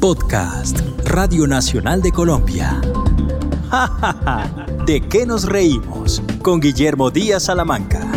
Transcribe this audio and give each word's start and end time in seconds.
Podcast, 0.00 0.80
Radio 1.04 1.46
Nacional 1.46 2.00
de 2.00 2.10
Colombia. 2.10 2.80
¡Ja, 3.70 3.86
ja, 3.86 4.16
ja! 4.24 4.66
¿De 4.86 5.02
qué 5.02 5.26
nos 5.26 5.44
reímos? 5.44 6.22
Con 6.40 6.58
Guillermo 6.58 7.10
Díaz 7.10 7.42
Salamanca. 7.44 8.10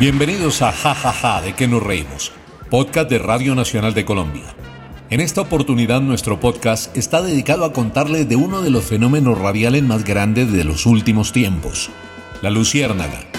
Bienvenidos 0.00 0.60
a 0.62 0.72
Ja 0.72 0.92
Ja 0.92 1.12
Ja, 1.12 1.40
¿de 1.40 1.54
qué 1.54 1.68
nos 1.68 1.84
reímos? 1.84 2.32
Podcast 2.68 3.08
de 3.08 3.20
Radio 3.20 3.54
Nacional 3.54 3.94
de 3.94 4.04
Colombia. 4.04 4.57
En 5.10 5.20
esta 5.20 5.40
oportunidad 5.40 6.02
nuestro 6.02 6.38
podcast 6.38 6.94
está 6.94 7.22
dedicado 7.22 7.64
a 7.64 7.72
contarle 7.72 8.26
de 8.26 8.36
uno 8.36 8.60
de 8.60 8.68
los 8.68 8.84
fenómenos 8.84 9.38
radiales 9.38 9.82
más 9.82 10.04
grandes 10.04 10.52
de 10.52 10.64
los 10.64 10.84
últimos 10.84 11.32
tiempos, 11.32 11.88
la 12.42 12.50
luciérnaga. 12.50 13.37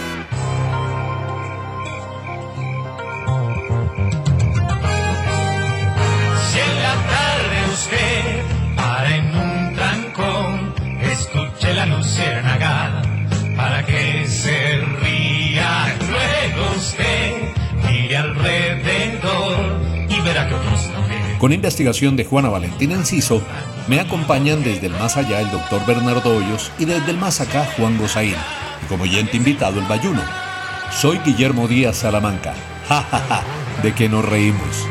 Con 21.40 21.54
investigación 21.54 22.18
de 22.18 22.26
Juana 22.26 22.50
Valentina 22.50 22.96
Enciso, 22.96 23.42
me 23.88 24.02
acompañan 24.02 24.62
desde 24.62 24.88
el 24.88 24.94
más 24.94 25.16
allá 25.16 25.40
el 25.40 25.50
doctor 25.50 25.86
Bernardo 25.86 26.36
Hoyos 26.36 26.70
y 26.78 26.84
desde 26.84 27.12
el 27.12 27.18
más 27.18 27.40
acá 27.40 27.66
Juan 27.78 27.98
Gozaín, 27.98 28.36
y 28.84 28.86
como 28.88 29.04
oyente 29.04 29.38
invitado 29.38 29.80
el 29.80 29.86
Bayuno. 29.86 30.22
Soy 30.92 31.18
Guillermo 31.26 31.70
Díaz 31.70 31.96
Salamanca. 31.96 32.54
Ja, 32.90 33.04
ja, 33.04 33.20
ja, 33.20 33.44
¿de 33.82 33.94
qué 33.94 34.10
nos 34.10 34.26
reímos? 34.26 34.86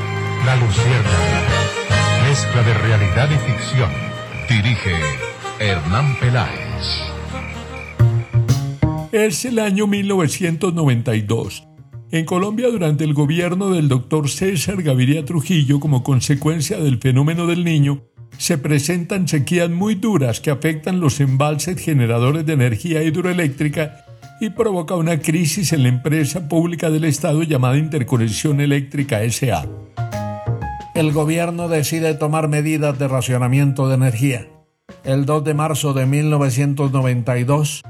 La 0.46 0.56
Luciérnaga. 0.56 1.42
Mezcla 2.26 2.62
de 2.62 2.74
realidad 2.74 3.28
y 3.30 3.50
ficción. 3.50 3.90
Dirige 4.48 4.96
Hernán 5.58 6.16
Peláez. 6.18 7.02
Es 9.12 9.44
el 9.44 9.58
año 9.58 9.86
1992. 9.86 11.67
En 12.10 12.24
Colombia, 12.24 12.68
durante 12.68 13.04
el 13.04 13.12
gobierno 13.12 13.68
del 13.68 13.88
doctor 13.88 14.30
César 14.30 14.82
Gaviria 14.82 15.26
Trujillo, 15.26 15.78
como 15.78 16.02
consecuencia 16.02 16.78
del 16.78 16.98
fenómeno 16.98 17.46
del 17.46 17.64
niño, 17.64 18.00
se 18.38 18.56
presentan 18.56 19.28
sequías 19.28 19.68
muy 19.68 19.94
duras 19.94 20.40
que 20.40 20.50
afectan 20.50 21.00
los 21.00 21.20
embalses 21.20 21.78
generadores 21.78 22.46
de 22.46 22.54
energía 22.54 23.02
hidroeléctrica 23.02 24.06
y 24.40 24.48
provoca 24.48 24.94
una 24.94 25.20
crisis 25.20 25.74
en 25.74 25.82
la 25.82 25.90
empresa 25.90 26.48
pública 26.48 26.88
del 26.88 27.04
Estado 27.04 27.42
llamada 27.42 27.76
Interconexión 27.76 28.62
Eléctrica 28.62 29.20
SA. 29.30 29.66
El 30.94 31.12
gobierno 31.12 31.68
decide 31.68 32.14
tomar 32.14 32.48
medidas 32.48 32.98
de 32.98 33.06
racionamiento 33.06 33.86
de 33.86 33.96
energía. 33.96 34.46
El 35.04 35.26
2 35.26 35.44
de 35.44 35.52
marzo 35.52 35.92
de 35.92 36.06
1992 36.06 37.82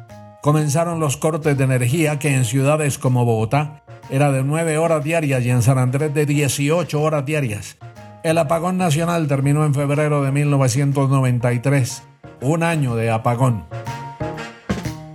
comenzaron 0.43 0.99
los 0.99 1.17
cortes 1.17 1.57
de 1.57 1.63
energía 1.63 2.19
que 2.19 2.35
en 2.35 2.45
ciudades 2.45 2.99
como 2.99 3.25
Bogotá 3.25 3.85
era 4.11 4.33
de 4.33 4.43
9 4.43 4.79
horas 4.79 5.05
diarias 5.05 5.45
y 5.45 5.51
en 5.51 5.63
San 5.63 5.79
Andrés 5.79 6.15
de 6.15 6.27
18 6.27 7.01
horas 7.01 7.27
diarias. 7.27 7.77
El 8.25 8.39
apagón 8.39 8.79
nacional 8.79 9.29
terminó 9.29 9.65
en 9.65 9.75
febrero 9.75 10.23
de 10.23 10.33
1993, 10.33 12.03
un 12.41 12.63
año 12.63 12.97
de 12.97 13.11
apagón. 13.11 13.65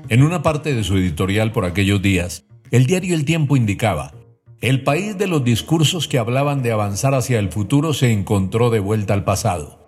En 0.09 0.23
una 0.23 0.43
parte 0.43 0.73
de 0.73 0.83
su 0.83 0.97
editorial 0.97 1.51
por 1.51 1.65
aquellos 1.65 2.01
días, 2.01 2.45
el 2.71 2.85
diario 2.85 3.15
El 3.15 3.25
Tiempo 3.25 3.57
indicaba, 3.57 4.13
el 4.61 4.83
país 4.83 5.17
de 5.17 5.27
los 5.27 5.43
discursos 5.43 6.07
que 6.07 6.17
hablaban 6.17 6.63
de 6.63 6.71
avanzar 6.71 7.13
hacia 7.13 7.39
el 7.39 7.49
futuro 7.49 7.93
se 7.93 8.13
encontró 8.13 8.69
de 8.69 8.79
vuelta 8.79 9.13
al 9.13 9.25
pasado. 9.25 9.79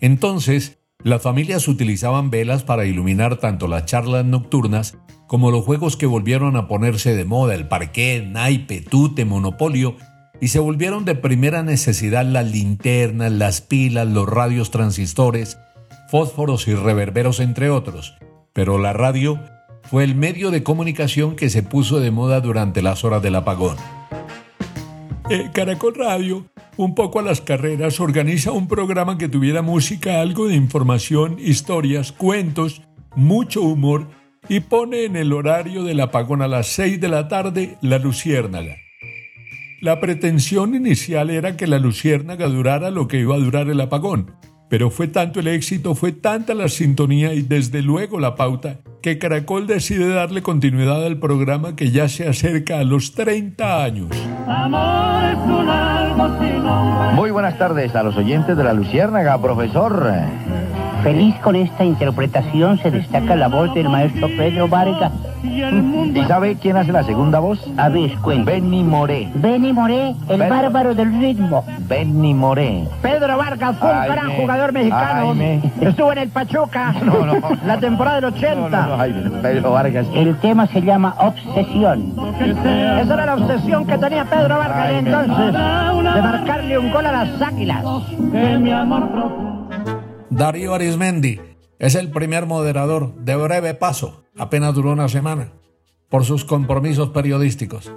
Entonces, 0.00 0.78
las 1.02 1.22
familias 1.22 1.66
utilizaban 1.68 2.28
velas 2.28 2.62
para 2.62 2.84
iluminar 2.84 3.36
tanto 3.36 3.68
las 3.68 3.86
charlas 3.86 4.26
nocturnas 4.26 4.98
como 5.28 5.50
los 5.50 5.64
juegos 5.64 5.96
que 5.98 6.06
volvieron 6.06 6.56
a 6.56 6.66
ponerse 6.68 7.14
de 7.14 7.26
moda, 7.26 7.54
el 7.54 7.68
parqué, 7.68 8.26
naipe, 8.26 8.80
tute, 8.80 9.26
monopolio, 9.26 9.94
y 10.40 10.48
se 10.48 10.58
volvieron 10.58 11.04
de 11.04 11.14
primera 11.14 11.62
necesidad 11.62 12.24
las 12.24 12.50
linternas, 12.50 13.30
las 13.30 13.60
pilas, 13.60 14.08
los 14.08 14.26
radios 14.26 14.70
transistores, 14.70 15.58
fósforos 16.10 16.66
y 16.66 16.74
reverberos, 16.74 17.40
entre 17.40 17.68
otros. 17.68 18.16
Pero 18.54 18.78
la 18.78 18.94
radio 18.94 19.38
fue 19.82 20.02
el 20.02 20.14
medio 20.14 20.50
de 20.50 20.62
comunicación 20.62 21.36
que 21.36 21.50
se 21.50 21.62
puso 21.62 22.00
de 22.00 22.10
moda 22.10 22.40
durante 22.40 22.80
las 22.80 23.04
horas 23.04 23.22
del 23.22 23.36
apagón. 23.36 23.76
Eh, 25.28 25.50
Caracol 25.52 25.94
Radio, 25.94 26.46
un 26.78 26.94
poco 26.94 27.18
a 27.18 27.22
las 27.22 27.42
carreras, 27.42 28.00
organiza 28.00 28.52
un 28.52 28.66
programa 28.66 29.18
que 29.18 29.28
tuviera 29.28 29.60
música, 29.60 30.22
algo 30.22 30.48
de 30.48 30.54
información, 30.54 31.36
historias, 31.38 32.12
cuentos, 32.12 32.80
mucho 33.14 33.60
humor 33.60 34.08
y 34.48 34.60
pone 34.60 35.04
en 35.04 35.16
el 35.16 35.32
horario 35.32 35.84
del 35.84 36.00
apagón 36.00 36.42
a 36.42 36.48
las 36.48 36.68
6 36.68 37.00
de 37.00 37.08
la 37.08 37.28
tarde 37.28 37.76
La 37.80 37.98
Luciérnaga. 37.98 38.76
La 39.80 40.00
pretensión 40.00 40.74
inicial 40.74 41.30
era 41.30 41.56
que 41.56 41.66
La 41.66 41.78
Luciérnaga 41.78 42.48
durara 42.48 42.90
lo 42.90 43.06
que 43.06 43.20
iba 43.20 43.36
a 43.36 43.38
durar 43.38 43.68
el 43.68 43.80
apagón, 43.80 44.32
pero 44.68 44.90
fue 44.90 45.06
tanto 45.08 45.40
el 45.40 45.48
éxito, 45.48 45.94
fue 45.94 46.12
tanta 46.12 46.54
la 46.54 46.68
sintonía 46.68 47.32
y 47.32 47.42
desde 47.42 47.82
luego 47.82 48.18
la 48.18 48.34
pauta, 48.34 48.80
que 49.02 49.18
Caracol 49.18 49.66
decide 49.66 50.08
darle 50.08 50.42
continuidad 50.42 51.04
al 51.04 51.18
programa 51.18 51.76
que 51.76 51.90
ya 51.90 52.08
se 52.08 52.28
acerca 52.28 52.80
a 52.80 52.84
los 52.84 53.14
30 53.14 53.84
años. 53.84 54.08
Muy 57.14 57.30
buenas 57.30 57.58
tardes 57.58 57.94
a 57.94 58.02
los 58.02 58.16
oyentes 58.16 58.56
de 58.56 58.64
la 58.64 58.72
Luciérnaga, 58.72 59.40
profesor. 59.40 60.10
Feliz 61.08 61.34
con 61.36 61.56
esta 61.56 61.86
interpretación 61.86 62.76
se 62.80 62.90
destaca 62.90 63.34
la 63.34 63.48
voz 63.48 63.72
del 63.72 63.88
maestro 63.88 64.28
Pedro 64.36 64.68
Vargas. 64.68 65.10
¿Y 65.42 66.22
sabe 66.26 66.56
quién 66.60 66.76
hace 66.76 66.92
la 66.92 67.02
segunda 67.02 67.38
voz? 67.38 67.58
A 67.78 67.88
ver, 67.88 68.12
cuenta. 68.18 68.50
Benny 68.50 68.82
Moré. 68.84 69.30
Benny 69.34 69.72
Moré, 69.72 70.14
el 70.28 70.38
bárbaro 70.42 70.94
del 70.94 71.18
ritmo. 71.18 71.64
Benny 71.88 72.34
Moré. 72.34 72.84
Pedro 73.00 73.38
Vargas 73.38 73.76
fue 73.78 73.90
un 73.90 73.96
Ay, 73.96 74.10
gran 74.10 74.26
me- 74.26 74.36
jugador 74.36 74.72
mexicano. 74.74 75.30
ay, 75.30 75.34
me- 75.80 75.88
Estuvo 75.88 76.12
en 76.12 76.18
el 76.18 76.28
Pachuca. 76.28 76.94
No, 77.02 77.24
no. 77.24 77.36
La 77.66 77.78
temporada 77.78 78.16
del 78.16 78.24
80. 78.26 78.54
No, 78.54 78.68
no, 78.68 78.96
no, 78.96 79.02
ay, 79.02 79.38
Pedro 79.40 79.72
Vargas. 79.72 80.06
El 80.14 80.36
tema 80.36 80.66
se 80.66 80.82
llama 80.82 81.14
Obsesión. 81.20 82.12
Esa 82.38 83.14
era 83.14 83.24
la 83.24 83.34
obsesión 83.36 83.86
que 83.86 83.96
tenía 83.96 84.26
Pedro 84.26 84.58
Vargas 84.58 84.86
Ay, 84.90 84.96
entonces, 84.96 85.54
de 85.54 86.22
marcarle 86.22 86.78
un 86.78 86.92
gol 86.92 87.06
a 87.06 87.12
las 87.12 87.40
águilas. 87.40 87.82
Darío 90.38 90.72
Arismendi 90.72 91.40
es 91.80 91.96
el 91.96 92.12
primer 92.12 92.46
moderador 92.46 93.12
de 93.16 93.34
breve 93.34 93.74
paso, 93.74 94.22
apenas 94.36 94.72
duró 94.72 94.92
una 94.92 95.08
semana, 95.08 95.50
por 96.08 96.24
sus 96.24 96.44
compromisos 96.44 97.08
periodísticos. 97.08 97.92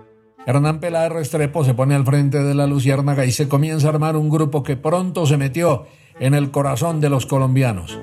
Hernán 0.48 0.80
Peláez 0.80 1.12
Restrepo 1.12 1.64
se 1.64 1.76
pone 1.76 1.94
al 1.94 2.04
frente 2.04 2.42
de 2.42 2.56
la 2.56 2.66
Luciérnaga 2.66 3.26
y 3.26 3.32
se 3.32 3.48
comienza 3.48 3.86
a 3.86 3.90
armar 3.92 4.16
un 4.16 4.32
grupo 4.32 4.64
que 4.64 4.76
pronto 4.76 5.28
se 5.28 5.38
metió 5.38 5.86
en 6.20 6.34
el 6.34 6.50
corazón 6.50 7.00
de 7.00 7.12
los 7.12 7.28
colombianos. 7.28 8.00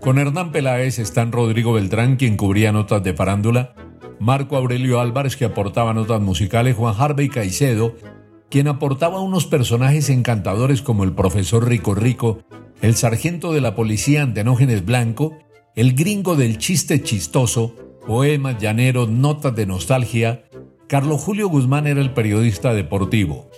Con 0.00 0.18
Hernán 0.18 0.50
Peláez 0.50 0.98
están 0.98 1.30
Rodrigo 1.30 1.72
Beltrán, 1.72 2.16
quien 2.16 2.36
cubría 2.36 2.72
notas 2.72 3.04
de 3.04 3.14
farándula, 3.14 3.76
Marco 4.18 4.56
Aurelio 4.56 4.98
Álvarez, 4.98 5.36
que 5.36 5.44
aportaba 5.44 5.94
notas 5.94 6.20
musicales, 6.20 6.74
Juan 6.74 6.96
Harvey 6.98 7.28
Caicedo, 7.28 7.94
quien 8.50 8.68
aportaba 8.68 9.20
unos 9.20 9.46
personajes 9.46 10.10
encantadores 10.10 10.82
como 10.82 11.04
el 11.04 11.12
profesor 11.12 11.68
Rico 11.68 11.94
Rico, 11.94 12.38
el 12.82 12.94
sargento 12.94 13.52
de 13.52 13.60
la 13.60 13.74
policía 13.74 14.22
Antenógenes 14.22 14.84
Blanco, 14.84 15.38
el 15.74 15.94
gringo 15.94 16.36
del 16.36 16.58
chiste 16.58 17.02
chistoso, 17.02 17.74
poemas 18.06 18.58
llaneros, 18.60 19.08
notas 19.08 19.56
de 19.56 19.66
nostalgia. 19.66 20.44
Carlos 20.86 21.20
Julio 21.20 21.48
Guzmán 21.48 21.86
era 21.86 22.00
el 22.00 22.12
periodista 22.12 22.74
deportivo. 22.74 23.50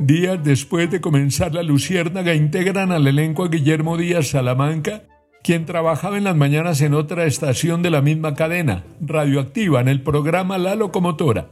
Días 0.00 0.38
después 0.44 0.90
de 0.90 1.00
comenzar 1.00 1.54
la 1.54 1.62
Luciérnaga 1.62 2.34
integran 2.34 2.92
al 2.92 3.06
elenco 3.06 3.44
a 3.44 3.48
Guillermo 3.48 3.96
Díaz 3.96 4.28
Salamanca, 4.28 5.04
quien 5.42 5.64
trabajaba 5.64 6.18
en 6.18 6.24
las 6.24 6.36
mañanas 6.36 6.80
en 6.80 6.94
otra 6.94 7.24
estación 7.24 7.82
de 7.82 7.90
la 7.90 8.02
misma 8.02 8.34
cadena, 8.34 8.84
radioactiva, 9.00 9.80
en 9.80 9.88
el 9.88 10.02
programa 10.02 10.58
La 10.58 10.74
Locomotora. 10.74 11.48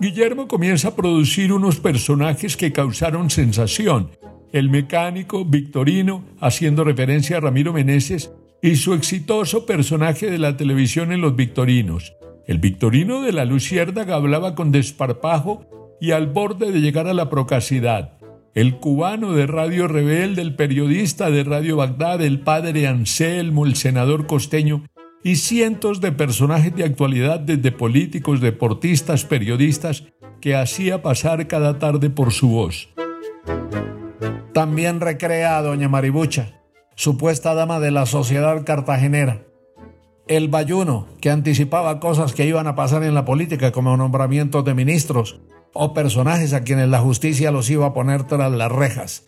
Guillermo 0.00 0.48
comienza 0.48 0.88
a 0.88 0.96
producir 0.96 1.52
unos 1.52 1.78
personajes 1.78 2.56
que 2.56 2.72
causaron 2.72 3.30
sensación. 3.30 4.10
El 4.52 4.68
mecánico 4.68 5.44
Victorino, 5.44 6.24
haciendo 6.40 6.84
referencia 6.84 7.36
a 7.36 7.40
Ramiro 7.40 7.72
Meneses, 7.72 8.32
y 8.60 8.76
su 8.76 8.94
exitoso 8.94 9.66
personaje 9.66 10.30
de 10.30 10.38
la 10.38 10.56
televisión 10.56 11.12
en 11.12 11.20
Los 11.20 11.36
Victorinos. 11.36 12.14
El 12.46 12.58
Victorino 12.58 13.22
de 13.22 13.32
la 13.32 13.44
Luciérnaga 13.44 14.16
hablaba 14.16 14.54
con 14.54 14.72
desparpajo 14.72 15.66
y 16.00 16.10
al 16.10 16.26
borde 16.26 16.72
de 16.72 16.80
llegar 16.80 17.06
a 17.06 17.14
la 17.14 17.30
procacidad. 17.30 18.18
el 18.54 18.76
cubano 18.76 19.32
de 19.32 19.48
Radio 19.48 19.88
Rebelde, 19.88 20.40
el 20.40 20.54
periodista 20.54 21.28
de 21.28 21.42
Radio 21.42 21.76
Bagdad, 21.76 22.22
el 22.22 22.38
padre 22.38 22.86
Anselmo, 22.86 23.66
el 23.66 23.74
senador 23.74 24.28
costeño 24.28 24.84
y 25.24 25.36
cientos 25.36 26.02
de 26.02 26.12
personajes 26.12 26.76
de 26.76 26.84
actualidad 26.84 27.40
desde 27.40 27.72
políticos, 27.72 28.42
deportistas, 28.42 29.24
periodistas 29.24 30.04
que 30.40 30.54
hacía 30.54 31.02
pasar 31.02 31.48
cada 31.48 31.78
tarde 31.78 32.10
por 32.10 32.30
su 32.30 32.50
voz. 32.50 32.90
También 34.52 35.00
recrea 35.00 35.56
a 35.56 35.62
doña 35.62 35.88
Maribucha, 35.88 36.60
supuesta 36.94 37.54
dama 37.54 37.80
de 37.80 37.90
la 37.90 38.04
sociedad 38.04 38.64
cartagenera. 38.64 39.46
El 40.28 40.48
Bayuno, 40.48 41.08
que 41.22 41.30
anticipaba 41.30 42.00
cosas 42.00 42.34
que 42.34 42.46
iban 42.46 42.66
a 42.66 42.76
pasar 42.76 43.02
en 43.02 43.14
la 43.14 43.24
política 43.24 43.72
como 43.72 43.96
nombramientos 43.96 44.62
de 44.64 44.74
ministros 44.74 45.40
o 45.72 45.94
personajes 45.94 46.52
a 46.52 46.64
quienes 46.64 46.90
la 46.90 47.00
justicia 47.00 47.50
los 47.50 47.70
iba 47.70 47.86
a 47.86 47.94
poner 47.94 48.24
tras 48.24 48.52
las 48.52 48.70
rejas. 48.70 49.24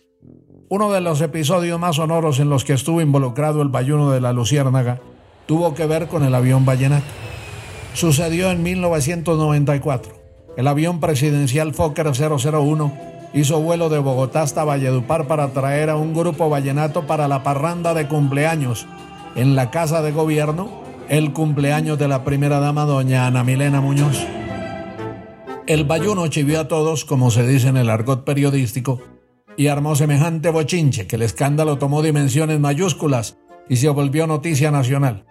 Uno 0.69 0.91
de 0.91 1.01
los 1.01 1.21
episodios 1.21 1.79
más 1.79 1.95
sonoros 1.95 2.39
en 2.39 2.49
los 2.49 2.65
que 2.65 2.73
estuvo 2.73 3.01
involucrado 3.01 3.63
el 3.63 3.69
Bayuno 3.69 4.11
de 4.11 4.21
la 4.21 4.33
Luciérnaga 4.33 5.01
tuvo 5.47 5.73
que 5.73 5.87
ver 5.87 6.07
con 6.07 6.23
el 6.23 6.35
avión 6.35 6.65
Vallenato. 6.65 7.07
Sucedió 7.93 8.51
en 8.51 8.61
1994. 8.61 10.13
El 10.55 10.67
avión 10.67 10.99
presidencial 10.99 11.73
Fokker 11.73 12.11
001 12.11 12.93
hizo 13.33 13.59
vuelo 13.59 13.89
de 13.89 13.99
Bogotá 13.99 14.43
hasta 14.43 14.63
Valledupar 14.63 15.27
para 15.27 15.49
traer 15.53 15.89
a 15.89 15.95
un 15.95 16.13
grupo 16.13 16.49
vallenato 16.49 17.07
para 17.07 17.27
la 17.27 17.43
parranda 17.43 17.93
de 17.93 18.07
cumpleaños 18.07 18.85
en 19.35 19.55
la 19.55 19.71
casa 19.71 20.01
de 20.01 20.11
gobierno, 20.11 20.69
el 21.09 21.33
cumpleaños 21.33 21.97
de 21.97 22.07
la 22.07 22.23
primera 22.23 22.59
dama 22.59 22.85
doña 22.85 23.27
Ana 23.27 23.43
Milena 23.43 23.81
Muñoz. 23.81 24.25
El 25.67 25.83
bayuno 25.83 26.27
chivió 26.27 26.61
a 26.61 26.67
todos, 26.67 27.05
como 27.05 27.29
se 27.29 27.45
dice 27.45 27.67
en 27.67 27.77
el 27.77 27.89
argot 27.89 28.23
periodístico, 28.23 29.01
y 29.57 29.67
armó 29.67 29.95
semejante 29.95 30.49
bochinche 30.49 31.07
que 31.07 31.17
el 31.17 31.23
escándalo 31.23 31.77
tomó 31.77 32.01
dimensiones 32.01 32.59
mayúsculas 32.59 33.37
y 33.69 33.77
se 33.77 33.89
volvió 33.89 34.27
noticia 34.27 34.71
nacional. 34.71 35.25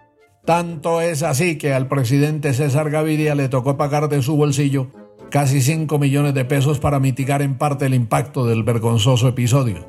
Tanto 0.47 1.01
es 1.01 1.23
así 1.23 1.57
que 1.57 1.73
al 1.73 1.89
presidente 1.89 2.53
César 2.53 2.89
Gaviria 2.89 3.35
le 3.35 3.49
tocó 3.49 3.75
pagar 3.75 4.07
de 4.07 4.21
su 4.21 4.37
bolsillo 4.37 4.87
casi 5.29 5.59
5 5.59 5.99
millones 5.99 6.33
de 6.35 6.45
pesos 6.45 6.79
para 6.79 7.01
mitigar 7.01 7.41
en 7.41 7.57
parte 7.57 7.85
el 7.85 7.93
impacto 7.93 8.45
del 8.45 8.63
vergonzoso 8.63 9.27
episodio. 9.27 9.85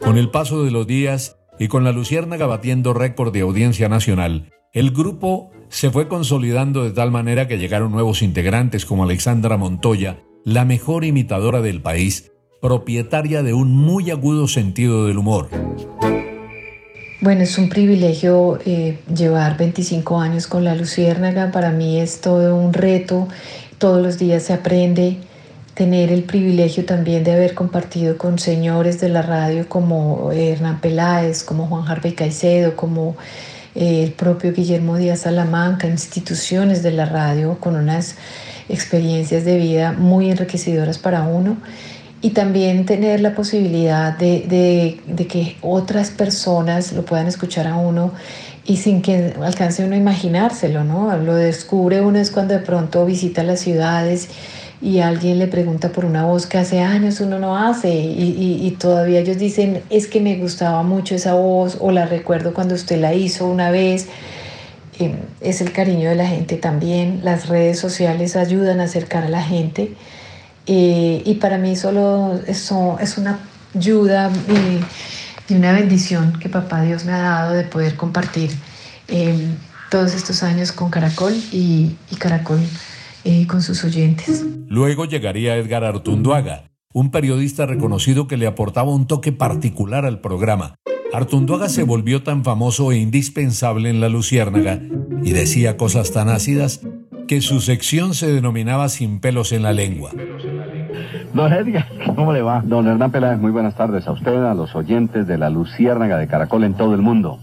Con 0.00 0.16
el 0.16 0.30
paso 0.30 0.64
de 0.64 0.70
los 0.70 0.86
días 0.86 1.36
y 1.58 1.68
con 1.68 1.84
la 1.84 1.92
Luciérnaga 1.92 2.46
batiendo 2.46 2.94
récord 2.94 3.34
de 3.34 3.42
audiencia 3.42 3.90
nacional, 3.90 4.50
el 4.72 4.92
grupo 4.92 5.50
se 5.68 5.90
fue 5.90 6.08
consolidando 6.08 6.82
de 6.82 6.92
tal 6.92 7.10
manera 7.10 7.48
que 7.48 7.58
llegaron 7.58 7.92
nuevos 7.92 8.22
integrantes 8.22 8.86
como 8.86 9.04
Alexandra 9.04 9.58
Montoya, 9.58 10.20
la 10.42 10.64
mejor 10.64 11.04
imitadora 11.04 11.60
del 11.60 11.82
país, 11.82 12.32
propietaria 12.62 13.42
de 13.42 13.52
un 13.52 13.76
muy 13.76 14.10
agudo 14.10 14.48
sentido 14.48 15.06
del 15.06 15.18
humor. 15.18 15.50
Bueno, 17.22 17.42
es 17.42 17.58
un 17.58 17.68
privilegio 17.68 18.58
eh, 18.64 18.98
llevar 19.14 19.58
25 19.58 20.18
años 20.20 20.46
con 20.46 20.64
la 20.64 20.74
Luciérnaga. 20.74 21.50
Para 21.52 21.70
mí 21.70 22.00
es 22.00 22.22
todo 22.22 22.56
un 22.56 22.72
reto. 22.72 23.28
Todos 23.76 24.02
los 24.02 24.18
días 24.18 24.44
se 24.44 24.54
aprende. 24.54 25.18
Tener 25.74 26.10
el 26.10 26.22
privilegio 26.22 26.86
también 26.86 27.22
de 27.22 27.32
haber 27.32 27.54
compartido 27.54 28.16
con 28.16 28.38
señores 28.38 29.02
de 29.02 29.10
la 29.10 29.20
radio 29.20 29.68
como 29.68 30.32
Hernán 30.32 30.80
Peláez, 30.80 31.44
como 31.44 31.66
Juan 31.66 31.86
Harvey 31.86 32.12
Caicedo, 32.12 32.74
como 32.74 33.16
eh, 33.74 34.02
el 34.02 34.12
propio 34.12 34.54
Guillermo 34.54 34.96
Díaz 34.96 35.20
Salamanca, 35.20 35.86
instituciones 35.88 36.82
de 36.82 36.92
la 36.92 37.04
radio 37.04 37.58
con 37.60 37.76
unas 37.76 38.16
experiencias 38.70 39.44
de 39.44 39.58
vida 39.58 39.92
muy 39.92 40.30
enriquecedoras 40.30 40.96
para 40.96 41.24
uno 41.24 41.58
y 42.22 42.30
también 42.30 42.84
tener 42.84 43.20
la 43.20 43.34
posibilidad 43.34 44.16
de, 44.16 45.00
que 45.28 45.56
otras 45.62 46.10
personas 46.10 46.92
lo 46.92 47.04
puedan 47.04 47.26
escuchar 47.26 47.66
a 47.66 47.76
uno 47.76 48.12
y 48.66 48.76
sin 48.76 49.00
que 49.00 49.34
alcance 49.42 49.84
uno 49.84 49.94
a 49.94 49.98
imaginárselo, 49.98 50.84
¿no? 50.84 51.16
Lo 51.16 51.34
descubre 51.34 52.02
uno 52.02 52.18
es 52.18 52.30
cuando 52.30 52.54
de 52.54 52.60
pronto 52.60 53.06
visita 53.06 53.42
las 53.42 53.60
ciudades 53.60 54.28
y 54.82 55.00
alguien 55.00 55.38
le 55.38 55.46
pregunta 55.46 55.90
por 55.90 56.04
una 56.04 56.24
voz 56.24 56.46
que 56.46 56.58
hace 56.58 56.80
años 56.80 57.20
uno 57.20 57.38
no 57.38 57.56
hace 57.56 57.90
y, 57.94 58.60
y, 58.62 58.70
todavía 58.72 59.20
ellos 59.20 59.38
dicen 59.38 59.82
es 59.90 60.06
que 60.06 60.20
me 60.20 60.36
gustaba 60.36 60.82
mucho 60.82 61.14
esa 61.14 61.34
voz 61.34 61.78
o 61.80 61.90
la 61.90 62.06
recuerdo 62.06 62.54
cuando 62.54 62.74
usted 62.74 63.00
la 63.00 63.14
hizo 63.14 63.46
una 63.46 63.70
vez. 63.70 64.08
Eh, 64.98 65.14
es 65.40 65.62
el 65.62 65.72
cariño 65.72 66.10
de 66.10 66.16
la 66.16 66.26
gente 66.26 66.56
también. 66.56 67.20
Las 67.24 67.48
redes 67.48 67.78
sociales 67.78 68.36
ayudan 68.36 68.80
a 68.80 68.84
acercar 68.84 69.24
a 69.24 69.28
la 69.28 69.42
gente. 69.42 69.94
Eh, 70.66 71.22
y 71.24 71.34
para 71.34 71.58
mí 71.58 71.76
solo 71.76 72.40
eso 72.46 72.98
es 73.00 73.18
una 73.18 73.38
ayuda 73.74 74.30
y, 74.48 75.54
una 75.54 75.72
bendición 75.72 76.38
que 76.38 76.48
papá 76.48 76.82
Dios 76.82 77.04
me 77.04 77.10
ha 77.10 77.18
dado 77.18 77.54
de 77.54 77.64
poder 77.64 77.96
compartir 77.96 78.52
em, 79.08 79.56
todos 79.90 80.14
estos 80.14 80.44
años 80.44 80.70
con 80.70 80.90
Caracol 80.90 81.34
y, 81.50 81.96
Caracol 82.20 82.60
eh, 83.24 83.48
con 83.48 83.60
sus 83.60 83.82
oyentes. 83.82 84.44
Luego 84.68 85.06
llegaría 85.06 85.56
Edgar 85.56 85.82
Artunduaga, 85.82 86.70
un 86.92 87.10
periodista 87.10 87.66
reconocido 87.66 88.28
que 88.28 88.36
le 88.36 88.46
aportaba 88.46 88.94
un 88.94 89.08
toque 89.08 89.32
particular 89.32 90.06
al 90.06 90.20
programa. 90.20 90.76
Artunduaga 91.12 91.68
se 91.68 91.82
volvió 91.82 92.22
tan 92.22 92.44
famoso 92.44 92.92
e 92.92 92.98
indispensable 92.98 93.90
en 93.90 94.00
la 94.00 94.08
Luciérnaga 94.08 94.80
y 95.24 95.32
decía 95.32 95.76
cosas 95.76 96.12
tan 96.12 96.28
ácidas 96.28 96.80
que 97.26 97.40
su 97.40 97.60
sección 97.60 98.14
se 98.14 98.32
denominaba 98.32 98.88
Sin 98.88 99.20
pelos 99.20 99.52
en 99.52 99.62
la 99.62 99.72
lengua. 99.72 100.12
Don 101.34 101.52
Edgar, 101.52 101.86
¿cómo 102.16 102.32
le 102.32 102.42
va? 102.42 102.60
Don 102.64 102.88
Hernán 102.88 103.12
Peláez, 103.12 103.38
muy 103.38 103.52
buenas 103.52 103.74
tardes 103.76 104.06
a 104.08 104.12
usted, 104.12 104.44
a 104.44 104.54
los 104.54 104.74
oyentes 104.74 105.28
de 105.28 105.38
la 105.38 105.48
Luciérnaga 105.48 106.18
de 106.18 106.26
Caracol 106.26 106.64
en 106.64 106.74
todo 106.74 106.94
el 106.94 107.02
mundo. 107.02 107.38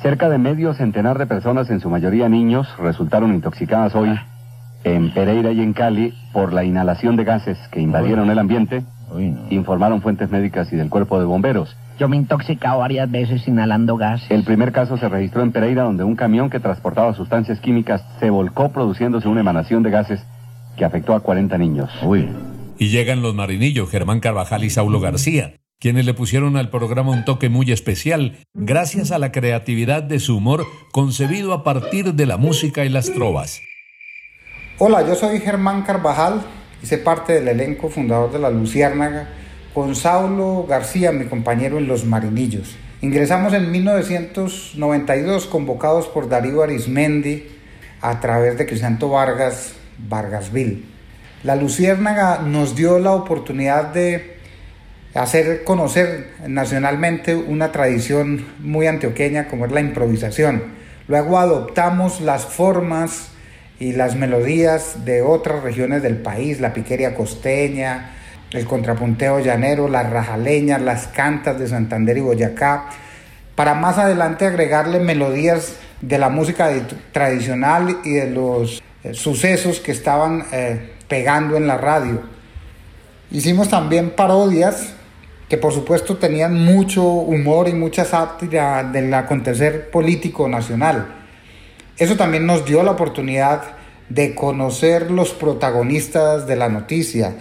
Cerca 0.00 0.30
de 0.30 0.38
medio 0.38 0.72
centenar 0.72 1.18
de 1.18 1.26
personas, 1.26 1.68
en 1.70 1.80
su 1.80 1.90
mayoría 1.90 2.30
niños, 2.30 2.66
resultaron 2.78 3.34
intoxicadas 3.34 3.94
hoy 3.94 4.18
en 4.84 5.12
Pereira 5.12 5.52
y 5.52 5.60
en 5.60 5.74
Cali 5.74 6.14
por 6.32 6.52
la 6.52 6.64
inhalación 6.64 7.16
de 7.16 7.24
gases 7.24 7.58
que 7.70 7.80
invadieron 7.80 8.30
el 8.30 8.38
ambiente, 8.38 8.82
informaron 9.50 10.00
fuentes 10.00 10.30
médicas 10.30 10.72
y 10.72 10.76
del 10.76 10.88
cuerpo 10.88 11.18
de 11.18 11.26
bomberos. 11.26 11.76
Yo 11.98 12.08
me 12.08 12.16
he 12.16 12.20
intoxicado 12.20 12.80
varias 12.80 13.10
veces 13.10 13.46
inhalando 13.46 13.96
gas. 13.96 14.22
El 14.30 14.44
primer 14.44 14.72
caso 14.72 14.96
se 14.96 15.08
registró 15.08 15.42
en 15.42 15.52
Pereira, 15.52 15.82
donde 15.82 16.04
un 16.04 16.16
camión 16.16 16.48
que 16.48 16.58
transportaba 16.58 17.12
sustancias 17.14 17.60
químicas 17.60 18.02
se 18.18 18.30
volcó 18.30 18.70
produciéndose 18.70 19.28
una 19.28 19.40
emanación 19.40 19.82
de 19.82 19.90
gases 19.90 20.26
que 20.76 20.84
afectó 20.84 21.14
a 21.14 21.20
40 21.20 21.56
niños. 21.58 21.90
Uy. 22.02 22.28
Y 22.78 22.88
llegan 22.88 23.22
los 23.22 23.34
marinillos 23.34 23.90
Germán 23.90 24.20
Carvajal 24.20 24.64
y 24.64 24.70
Saulo 24.70 25.00
García, 25.00 25.56
quienes 25.78 26.06
le 26.06 26.14
pusieron 26.14 26.56
al 26.56 26.70
programa 26.70 27.12
un 27.12 27.24
toque 27.24 27.48
muy 27.48 27.70
especial 27.70 28.38
gracias 28.52 29.12
a 29.12 29.18
la 29.18 29.30
creatividad 29.30 30.02
de 30.02 30.18
su 30.18 30.36
humor 30.36 30.66
concebido 30.92 31.52
a 31.52 31.62
partir 31.62 32.14
de 32.14 32.26
la 32.26 32.36
música 32.36 32.84
y 32.84 32.88
las 32.88 33.12
trovas. 33.12 33.60
Hola, 34.78 35.06
yo 35.06 35.14
soy 35.14 35.38
Germán 35.40 35.82
Carvajal, 35.82 36.42
hice 36.82 36.98
parte 36.98 37.34
del 37.34 37.48
elenco 37.48 37.90
fundador 37.90 38.32
de 38.32 38.40
La 38.40 38.50
Luciérnaga 38.50 39.28
con 39.72 39.94
Saulo 39.94 40.66
García, 40.68 41.12
mi 41.12 41.26
compañero 41.26 41.78
en 41.78 41.86
Los 41.86 42.04
Marinillos. 42.04 42.76
Ingresamos 43.02 43.52
en 43.52 43.70
1992 43.70 45.46
convocados 45.46 46.06
por 46.06 46.28
Darío 46.28 46.62
Arismendi 46.62 47.44
a 48.00 48.20
través 48.20 48.56
de 48.58 48.66
Crisanto 48.66 49.10
Vargas, 49.10 49.74
Vargasville. 49.98 50.93
La 51.44 51.56
Luciérnaga 51.56 52.38
nos 52.38 52.74
dio 52.74 52.98
la 52.98 53.12
oportunidad 53.12 53.92
de 53.92 54.38
hacer 55.12 55.62
conocer 55.64 56.30
nacionalmente 56.48 57.36
una 57.36 57.70
tradición 57.70 58.46
muy 58.60 58.86
antioqueña 58.86 59.48
como 59.48 59.66
es 59.66 59.72
la 59.72 59.80
improvisación. 59.80 60.62
Luego 61.06 61.38
adoptamos 61.38 62.22
las 62.22 62.46
formas 62.46 63.28
y 63.78 63.92
las 63.92 64.16
melodías 64.16 65.04
de 65.04 65.20
otras 65.20 65.62
regiones 65.62 66.02
del 66.02 66.16
país, 66.16 66.60
la 66.60 66.72
piquería 66.72 67.14
costeña, 67.14 68.12
el 68.50 68.64
contrapunteo 68.64 69.40
llanero, 69.40 69.86
las 69.86 70.08
rajaleñas, 70.08 70.80
las 70.80 71.08
cantas 71.08 71.58
de 71.58 71.68
Santander 71.68 72.16
y 72.16 72.20
Boyacá, 72.22 72.88
para 73.54 73.74
más 73.74 73.98
adelante 73.98 74.46
agregarle 74.46 74.98
melodías 74.98 75.76
de 76.00 76.16
la 76.16 76.30
música 76.30 76.70
tradicional 77.12 77.98
y 78.02 78.14
de 78.14 78.30
los 78.30 78.82
eh, 79.02 79.12
sucesos 79.12 79.80
que 79.80 79.92
estaban 79.92 80.46
eh, 80.50 80.93
pegando 81.08 81.56
en 81.56 81.66
la 81.66 81.76
radio. 81.76 82.22
Hicimos 83.30 83.68
también 83.68 84.10
parodias 84.10 84.94
que 85.48 85.58
por 85.58 85.72
supuesto 85.72 86.16
tenían 86.16 86.54
mucho 86.64 87.04
humor 87.04 87.68
y 87.68 87.74
mucha 87.74 88.04
sátira 88.04 88.82
del 88.84 89.12
acontecer 89.12 89.90
político 89.90 90.48
nacional. 90.48 91.06
Eso 91.96 92.16
también 92.16 92.46
nos 92.46 92.64
dio 92.64 92.82
la 92.82 92.92
oportunidad 92.92 93.62
de 94.08 94.34
conocer 94.34 95.10
los 95.10 95.32
protagonistas 95.32 96.46
de 96.46 96.56
la 96.56 96.68
noticia, 96.68 97.36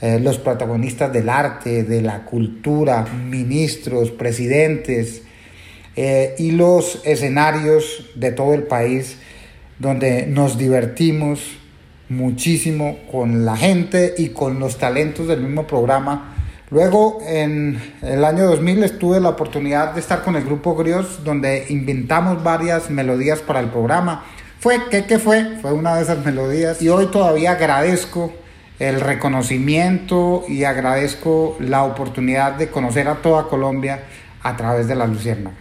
eh, 0.00 0.18
los 0.20 0.38
protagonistas 0.38 1.12
del 1.12 1.28
arte, 1.28 1.82
de 1.84 2.02
la 2.02 2.24
cultura, 2.24 3.04
ministros, 3.04 4.10
presidentes 4.10 5.22
eh, 5.96 6.34
y 6.38 6.52
los 6.52 7.02
escenarios 7.04 8.10
de 8.14 8.32
todo 8.32 8.54
el 8.54 8.62
país 8.62 9.18
donde 9.78 10.26
nos 10.26 10.58
divertimos 10.58 11.40
muchísimo 12.08 12.98
con 13.10 13.44
la 13.44 13.56
gente 13.56 14.14
y 14.18 14.28
con 14.28 14.58
los 14.58 14.78
talentos 14.78 15.26
del 15.28 15.40
mismo 15.42 15.66
programa. 15.66 16.34
Luego, 16.70 17.18
en 17.26 17.80
el 18.02 18.24
año 18.24 18.44
2000, 18.44 18.98
tuve 18.98 19.20
la 19.20 19.30
oportunidad 19.30 19.94
de 19.94 20.00
estar 20.00 20.22
con 20.22 20.36
el 20.36 20.44
grupo 20.44 20.74
Grios, 20.74 21.24
donde 21.24 21.66
inventamos 21.70 22.42
varias 22.42 22.90
melodías 22.90 23.40
para 23.40 23.60
el 23.60 23.68
programa. 23.68 24.24
Fue, 24.60 24.80
¿qué, 24.90 25.04
¿qué 25.06 25.18
fue? 25.18 25.56
Fue 25.62 25.72
una 25.72 25.96
de 25.96 26.02
esas 26.02 26.24
melodías. 26.24 26.82
Y 26.82 26.88
hoy 26.88 27.06
todavía 27.06 27.52
agradezco 27.52 28.32
el 28.78 29.00
reconocimiento 29.00 30.44
y 30.46 30.64
agradezco 30.64 31.56
la 31.60 31.84
oportunidad 31.84 32.52
de 32.52 32.68
conocer 32.68 33.08
a 33.08 33.16
toda 33.16 33.48
Colombia 33.48 34.02
a 34.42 34.56
través 34.56 34.86
de 34.88 34.94
la 34.94 35.06
Luciérnaga. 35.06 35.56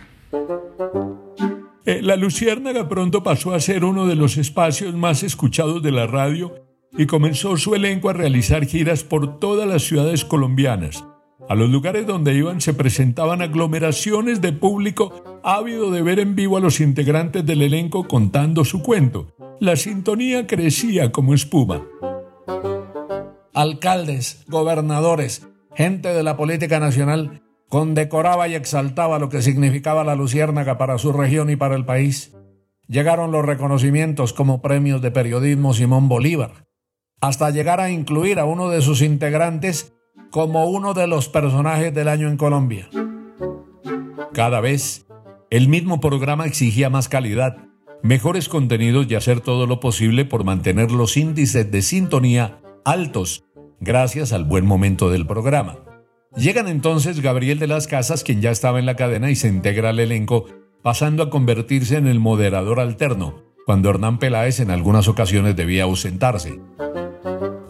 Eh, 1.88 2.02
la 2.02 2.18
Luciérnaga 2.18 2.90
pronto 2.90 3.24
pasó 3.24 3.54
a 3.54 3.62
ser 3.62 3.86
uno 3.86 4.08
de 4.08 4.16
los 4.16 4.36
espacios 4.36 4.94
más 4.94 5.24
escuchados 5.24 5.82
de 5.82 5.94
la 5.94 6.06
radio 6.06 6.54
y 6.98 7.06
comenzó 7.06 7.56
su 7.56 7.76
elenco 7.76 8.10
a 8.10 8.14
realizar 8.14 8.66
giras 8.66 9.06
por 9.06 9.40
todas 9.40 9.66
las 9.70 9.84
ciudades 9.84 10.26
colombianas. 10.26 11.06
A 11.48 11.56
los 11.56 11.70
lugares 11.70 12.06
donde 12.06 12.36
iban 12.36 12.60
se 12.60 12.74
presentaban 12.74 13.42
aglomeraciones 13.42 14.42
de 14.42 14.52
público 14.52 15.40
ávido 15.46 15.90
de 15.90 16.02
ver 16.02 16.20
en 16.20 16.36
vivo 16.36 16.58
a 16.58 16.60
los 16.60 16.82
integrantes 16.82 17.46
del 17.46 17.62
elenco 17.62 18.06
contando 18.06 18.66
su 18.66 18.84
cuento. 18.84 19.34
La 19.62 19.78
sintonía 19.78 20.46
crecía 20.46 21.14
como 21.14 21.34
espuma 21.34 21.86
alcaldes, 23.58 24.44
gobernadores, 24.48 25.48
gente 25.74 26.10
de 26.10 26.22
la 26.22 26.38
política 26.38 26.80
nacional, 26.80 27.42
condecoraba 27.70 28.48
y 28.48 28.56
exaltaba 28.56 29.20
lo 29.20 29.30
que 29.30 29.42
significaba 29.42 30.04
la 30.04 30.16
luciérnaga 30.16 30.78
para 30.78 30.98
su 30.98 31.12
región 31.12 31.50
y 31.50 31.56
para 31.56 31.76
el 31.76 31.86
país. 31.86 32.34
Llegaron 32.88 33.32
los 33.32 33.46
reconocimientos 33.46 34.34
como 34.34 34.62
premios 34.62 35.02
de 35.02 35.12
periodismo 35.12 35.74
Simón 35.74 36.08
Bolívar, 36.08 36.68
hasta 37.20 37.50
llegar 37.50 37.80
a 37.82 37.90
incluir 37.90 38.40
a 38.40 38.46
uno 38.46 38.70
de 38.70 38.82
sus 38.82 39.02
integrantes 39.02 39.94
como 40.32 40.70
uno 40.70 40.94
de 40.94 41.08
los 41.08 41.30
personajes 41.30 41.94
del 41.94 42.08
año 42.08 42.30
en 42.30 42.38
Colombia. 42.38 42.90
Cada 44.34 44.62
vez, 44.62 45.08
el 45.50 45.68
mismo 45.68 46.00
programa 46.00 46.46
exigía 46.46 46.90
más 46.90 47.10
calidad, 47.10 47.58
mejores 48.04 48.50
contenidos 48.50 49.08
y 49.10 49.16
hacer 49.16 49.42
todo 49.42 49.66
lo 49.66 49.80
posible 49.80 50.26
por 50.26 50.44
mantener 50.44 50.92
los 50.92 51.18
índices 51.18 51.70
de 51.72 51.82
sintonía 51.82 52.62
altos 52.86 53.44
gracias 53.80 54.32
al 54.32 54.46
buen 54.46 54.66
momento 54.66 55.10
del 55.10 55.26
programa. 55.26 55.87
Llegan 56.38 56.68
entonces 56.68 57.22
Gabriel 57.22 57.58
de 57.58 57.66
las 57.66 57.88
Casas, 57.88 58.24
quien 58.24 58.42
ya 58.42 58.52
estaba 58.52 58.78
en 58.78 58.86
la 58.86 58.96
cadena 58.96 59.32
y 59.32 59.36
se 59.36 59.48
integra 59.48 59.90
al 59.90 60.00
elenco, 60.00 60.46
pasando 60.84 61.24
a 61.24 61.30
convertirse 61.32 61.98
en 61.98 62.06
el 62.06 62.20
moderador 62.20 62.80
alterno, 62.80 63.42
cuando 63.66 63.90
Hernán 63.90 64.20
Peláez 64.20 64.60
en 64.60 64.70
algunas 64.70 65.08
ocasiones 65.08 65.56
debía 65.56 65.86
ausentarse. 65.86 66.60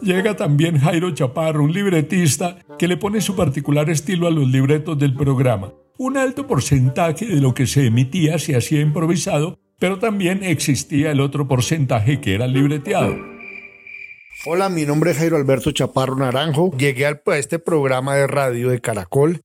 Llega 0.02 0.36
también 0.36 0.80
Jairo 0.80 1.12
Chaparro, 1.12 1.64
un 1.64 1.72
libretista 1.72 2.58
que 2.78 2.90
le 2.90 2.98
pone 2.98 3.22
su 3.22 3.38
particular 3.38 3.90
estilo 3.90 4.28
a 4.28 4.32
los 4.32 4.48
libretos 4.48 5.00
del 5.00 5.14
programa. 5.16 5.72
Un 5.98 6.18
alto 6.18 6.46
porcentaje 6.46 7.26
de 7.26 7.40
lo 7.40 7.54
que 7.54 7.68
se 7.68 7.88
emitía 7.88 8.38
se 8.38 8.58
hacía 8.58 8.82
improvisado, 8.82 9.58
pero 9.80 9.98
también 9.98 10.44
existía 10.44 11.12
el 11.12 11.22
otro 11.22 11.48
porcentaje 11.48 12.20
que 12.20 12.36
era 12.36 12.48
libreteado. 12.48 13.37
Hola, 14.50 14.70
mi 14.70 14.86
nombre 14.86 15.12
es 15.12 15.18
Jairo 15.18 15.36
Alberto 15.36 15.74
Chaparro 15.74 16.16
Naranjo. 16.16 16.72
Llegué 16.78 17.06
a 17.06 17.20
este 17.36 17.60
programa 17.60 18.16
de 18.16 18.28
radio 18.28 18.70
de 18.70 18.80
Caracol 18.80 19.42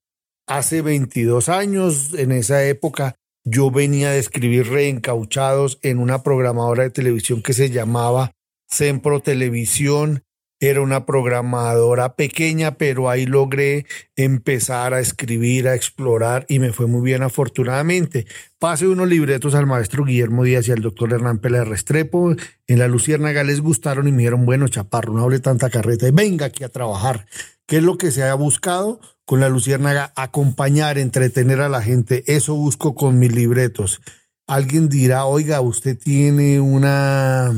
hace 0.47 0.81
22 0.81 1.49
años. 1.49 2.15
En 2.15 2.31
esa 2.31 2.65
época 2.65 3.17
yo 3.45 3.73
venía 3.73 4.13
de 4.13 4.21
escribir 4.21 4.69
reencauchados 4.69 5.81
en 5.83 5.99
una 5.99 6.23
programadora 6.23 6.85
de 6.85 6.91
televisión 6.91 7.43
que 7.43 7.53
se 7.53 7.71
llamaba 7.71 8.31
Sempro 8.69 9.19
Televisión 9.19 10.23
era 10.63 10.81
una 10.81 11.07
programadora 11.07 12.15
pequeña, 12.15 12.77
pero 12.77 13.11
ahí 13.11 13.27
logré 13.27 13.85
empezar 14.15 14.95
a 14.95 15.01
escribir, 15.01 15.67
a 15.67 15.75
explorar 15.75 16.47
y 16.49 16.61
me 16.61 16.73
fue 16.73 16.87
muy 16.87 17.03
bien 17.03 17.25
afortunadamente. 17.25 18.27
Pasé 18.61 18.87
unos 18.87 19.09
libretos 19.09 19.57
al 19.57 19.67
maestro 19.67 20.05
Guillermo 20.05 20.45
Díaz 20.45 20.69
y 20.69 20.71
al 20.71 20.81
doctor 20.81 21.13
Hernán 21.13 21.39
Pérez 21.39 21.67
Restrepo. 21.67 22.37
En 22.69 22.79
la 22.79 22.87
Luciérnaga 22.87 23.43
les 23.43 23.61
gustaron 23.61 24.07
y 24.07 24.13
me 24.13 24.19
dijeron, 24.19 24.47
bueno, 24.47 24.69
chaparro, 24.69 25.13
no 25.13 25.25
hable 25.25 25.41
tanta 25.41 25.69
carreta 25.69 26.07
y 26.07 26.13
venga 26.13 26.47
aquí 26.47 26.63
a 26.63 26.69
trabajar. 26.69 27.27
¿Qué 27.67 27.79
es 27.79 27.83
lo 27.83 27.99
que 27.99 28.13
se 28.13 28.23
ha 28.23 28.35
buscado 28.35 29.01
con 29.25 29.41
la 29.41 29.49
Luciérnaga? 29.49 30.13
Acompañar, 30.15 30.97
entretener 30.97 31.61
a 31.61 31.69
la 31.69 31.83
gente. 31.83 32.23
Eso 32.29 32.55
busco 32.55 32.95
con 32.95 33.19
mis 33.19 33.33
libretos. 33.33 34.01
Alguien 34.47 34.89
dirá, 34.89 35.25
oiga, 35.25 35.61
usted 35.61 35.99
tiene 35.99 36.61
una 36.61 37.53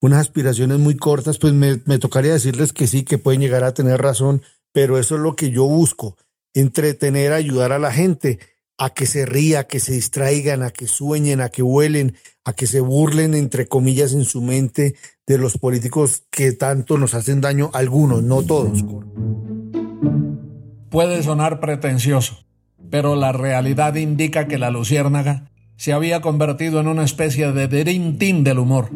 unas 0.00 0.20
aspiraciones 0.20 0.78
muy 0.78 0.96
cortas, 0.96 1.38
pues 1.38 1.52
me, 1.52 1.76
tocaría 1.98 2.32
decirles 2.32 2.72
que 2.72 2.86
sí, 2.86 3.04
que 3.04 3.18
pueden 3.18 3.40
llegar 3.40 3.64
a 3.64 3.74
tener 3.74 4.00
razón, 4.00 4.42
pero 4.72 4.98
eso 4.98 5.16
es 5.16 5.20
lo 5.20 5.36
que 5.36 5.50
yo 5.50 5.64
busco, 5.64 6.16
entretener, 6.54 7.32
ayudar 7.32 7.72
a 7.72 7.78
la 7.78 7.92
gente 7.92 8.38
a 8.78 8.90
que 8.90 9.04
se 9.04 9.26
ría, 9.26 9.60
a 9.60 9.64
que 9.64 9.78
se 9.78 9.92
distraigan, 9.92 10.62
a 10.62 10.70
que 10.70 10.86
sueñen, 10.86 11.42
a 11.42 11.50
que 11.50 11.62
vuelen, 11.62 12.16
a 12.44 12.54
que 12.54 12.66
se 12.66 12.80
burlen, 12.80 13.34
entre 13.34 13.68
comillas, 13.68 14.14
en 14.14 14.24
su 14.24 14.40
mente 14.40 14.94
de 15.26 15.36
los 15.36 15.58
políticos 15.58 16.22
que 16.30 16.52
tanto 16.52 16.96
nos 16.96 17.12
hacen 17.12 17.42
daño, 17.42 17.70
algunos, 17.74 18.22
no 18.22 18.42
todos. 18.42 18.82
Puede 20.88 21.22
sonar 21.22 21.60
pretencioso, 21.60 22.38
pero 22.88 23.16
la 23.16 23.32
realidad 23.32 23.96
indica 23.96 24.48
que 24.48 24.56
la 24.56 24.70
luciérnaga 24.70 25.50
se 25.76 25.92
había 25.92 26.22
convertido 26.22 26.80
en 26.80 26.88
una 26.88 27.04
especie 27.04 27.52
de 27.52 27.68
Dream 27.68 28.44
del 28.44 28.58
humor 28.58 28.88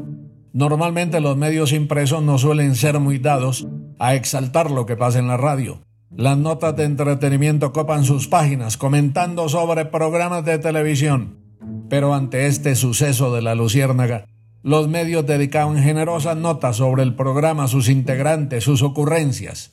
Normalmente 0.55 1.21
los 1.21 1.37
medios 1.37 1.73
impresos 1.73 2.23
no 2.23 2.39
suelen 2.39 2.77
ser 2.77 3.01
muy 3.01 3.19
dados 3.19 3.67
a 3.99 4.15
exaltar 4.15 4.71
lo 4.71 4.87
que 4.87 4.95
pasa 4.95 5.19
en 5.19 5.27
la 5.27 5.37
radio. 5.37 5.83
Las 6.17 6.39
notas 6.39 6.77
de 6.77 6.85
entretenimiento 6.85 7.73
copan 7.73 8.05
sus 8.05 8.29
páginas 8.29 8.77
comentando 8.77 9.49
sobre 9.49 9.85
programas 9.85 10.45
de 10.45 10.61
televisión. 10.61 11.41
Pero 11.91 12.15
ante 12.15 12.47
este 12.47 12.77
suceso 12.77 13.35
de 13.35 13.43
la 13.43 13.57
Luciérnaga, 13.57 14.27
los 14.63 14.87
medios 14.87 15.27
dedicaban 15.27 15.83
generosas 15.83 16.37
notas 16.37 16.77
sobre 16.77 17.03
el 17.03 17.17
programa, 17.17 17.67
sus 17.67 17.89
integrantes, 17.89 18.63
sus 18.63 18.83
ocurrencias. 18.83 19.73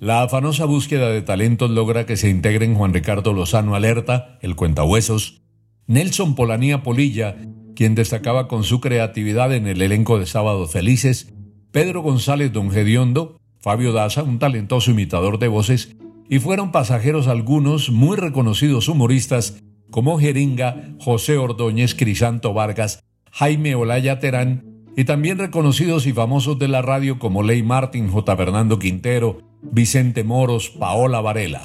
La 0.00 0.22
afanosa 0.22 0.64
búsqueda 0.64 1.10
de 1.10 1.20
talentos 1.20 1.70
logra 1.70 2.06
que 2.06 2.16
se 2.16 2.30
integren 2.30 2.74
Juan 2.74 2.94
Ricardo 2.94 3.34
Lozano 3.34 3.74
Alerta, 3.74 4.38
el 4.40 4.56
Cuentahuesos, 4.56 5.42
Nelson 5.86 6.34
Polanía 6.34 6.82
Polilla 6.82 7.36
quien 7.78 7.94
destacaba 7.94 8.48
con 8.48 8.64
su 8.64 8.80
creatividad 8.80 9.54
en 9.54 9.68
el 9.68 9.80
elenco 9.80 10.18
de 10.18 10.26
Sábados 10.26 10.72
Felices, 10.72 11.32
Pedro 11.70 12.02
González 12.02 12.52
Don 12.52 12.72
Gediondo, 12.72 13.38
Fabio 13.60 13.92
Daza, 13.92 14.24
un 14.24 14.40
talentoso 14.40 14.90
imitador 14.90 15.38
de 15.38 15.46
voces, 15.46 15.94
y 16.28 16.40
fueron 16.40 16.72
pasajeros 16.72 17.28
algunos 17.28 17.90
muy 17.90 18.16
reconocidos 18.16 18.88
humoristas 18.88 19.62
como 19.92 20.18
Jeringa, 20.18 20.96
José 20.98 21.38
Ordóñez, 21.38 21.94
Crisanto 21.94 22.52
Vargas, 22.52 23.04
Jaime 23.30 23.76
Olaya 23.76 24.18
Terán, 24.18 24.64
y 24.96 25.04
también 25.04 25.38
reconocidos 25.38 26.08
y 26.08 26.12
famosos 26.12 26.58
de 26.58 26.66
la 26.66 26.82
radio 26.82 27.20
como 27.20 27.44
Ley 27.44 27.62
Martín, 27.62 28.10
J. 28.10 28.36
Fernando 28.36 28.80
Quintero, 28.80 29.38
Vicente 29.62 30.24
Moros, 30.24 30.68
Paola 30.68 31.20
Varela. 31.20 31.62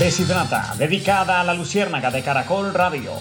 Deshidrata, 0.00 0.74
dedicada 0.78 1.42
a 1.42 1.44
la 1.44 1.52
luciérnaga 1.52 2.10
de 2.10 2.22
Caracol 2.22 2.72
Radio. 2.72 3.12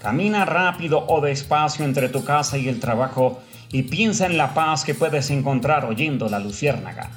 Camina 0.00 0.46
rápido 0.46 1.04
o 1.08 1.20
despacio 1.20 1.84
entre 1.84 2.08
tu 2.08 2.24
casa 2.24 2.56
y 2.56 2.70
el 2.70 2.80
trabajo 2.80 3.42
y 3.70 3.82
piensa 3.82 4.24
en 4.24 4.38
la 4.38 4.54
paz 4.54 4.82
que 4.82 4.94
puedes 4.94 5.28
encontrar 5.28 5.84
oyendo 5.84 6.30
la 6.30 6.38
luciérnaga. 6.38 7.10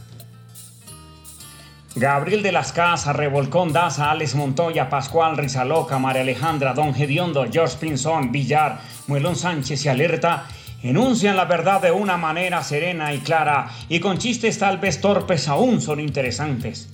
Gabriel 1.95 2.43
de 2.43 2.51
las 2.51 2.73
Casas, 2.73 3.15
Revolcón 3.15 3.71
Daza, 3.71 4.11
Alex 4.11 4.35
Montoya, 4.35 4.89
Pascual 4.89 5.37
Rizaloca, 5.37 5.97
María 5.97 6.23
Alejandra, 6.23 6.73
Don 6.73 6.93
Gediondo, 6.93 7.45
George 7.49 7.77
Pinzón, 7.79 8.33
Villar, 8.33 8.79
Muelón 9.07 9.37
Sánchez 9.37 9.85
y 9.85 9.87
Alerta 9.87 10.45
enuncian 10.83 11.37
la 11.37 11.45
verdad 11.45 11.81
de 11.81 11.91
una 11.91 12.17
manera 12.17 12.61
serena 12.63 13.13
y 13.13 13.19
clara 13.19 13.69
y 13.87 14.01
con 14.01 14.17
chistes 14.17 14.59
tal 14.59 14.77
vez 14.77 14.99
torpes 14.99 15.47
aún 15.47 15.79
son 15.79 16.01
interesantes. 16.01 16.89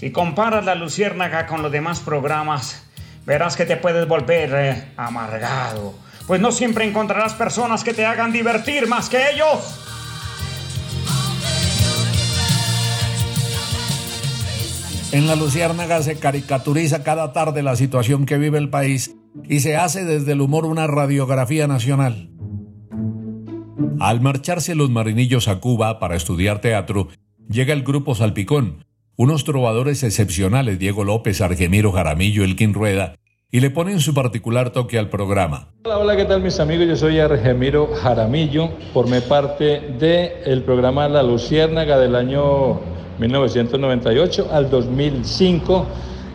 Si 0.00 0.12
comparas 0.12 0.64
la 0.64 0.74
Luciérnaga 0.74 1.46
con 1.46 1.60
los 1.60 1.70
demás 1.70 2.00
programas, 2.00 2.86
verás 3.26 3.54
que 3.54 3.66
te 3.66 3.76
puedes 3.76 4.08
volver 4.08 4.50
eh, 4.54 4.84
amargado, 4.96 5.92
pues 6.26 6.40
no 6.40 6.52
siempre 6.52 6.88
encontrarás 6.88 7.34
personas 7.34 7.84
que 7.84 7.92
te 7.92 8.06
hagan 8.06 8.32
divertir 8.32 8.88
más 8.88 9.10
que 9.10 9.18
ellos. 9.30 9.78
En 15.12 15.26
la 15.26 15.36
Luciérnaga 15.36 16.02
se 16.02 16.18
caricaturiza 16.18 17.02
cada 17.02 17.34
tarde 17.34 17.62
la 17.62 17.76
situación 17.76 18.24
que 18.24 18.38
vive 18.38 18.56
el 18.56 18.70
país 18.70 19.14
y 19.50 19.60
se 19.60 19.76
hace 19.76 20.06
desde 20.06 20.32
el 20.32 20.40
humor 20.40 20.64
una 20.64 20.86
radiografía 20.86 21.66
nacional. 21.66 22.30
Al 24.00 24.22
marcharse 24.22 24.74
los 24.74 24.88
marinillos 24.88 25.46
a 25.46 25.60
Cuba 25.60 25.98
para 25.98 26.16
estudiar 26.16 26.62
teatro, 26.62 27.08
llega 27.50 27.74
el 27.74 27.82
grupo 27.82 28.14
Salpicón, 28.14 28.82
unos 29.22 29.44
trovadores 29.44 30.02
excepcionales, 30.02 30.78
Diego 30.78 31.04
López, 31.04 31.42
Argemiro 31.42 31.92
Jaramillo, 31.92 32.42
Elkin 32.42 32.72
Rueda, 32.72 33.16
y 33.50 33.60
le 33.60 33.68
ponen 33.68 34.00
su 34.00 34.14
particular 34.14 34.70
toque 34.70 34.98
al 34.98 35.10
programa. 35.10 35.68
Hola, 35.84 35.98
hola, 35.98 36.16
¿qué 36.16 36.24
tal 36.24 36.42
mis 36.42 36.58
amigos? 36.58 36.86
Yo 36.86 36.96
soy 36.96 37.18
Argemiro 37.18 37.90
Jaramillo, 38.00 38.70
formé 38.94 39.20
parte 39.20 39.94
del 39.98 40.62
programa 40.62 41.06
La 41.06 41.22
Luciérnaga 41.22 41.98
del 41.98 42.16
año 42.16 42.80
1998 43.18 44.48
al 44.50 44.70
2005, 44.70 45.86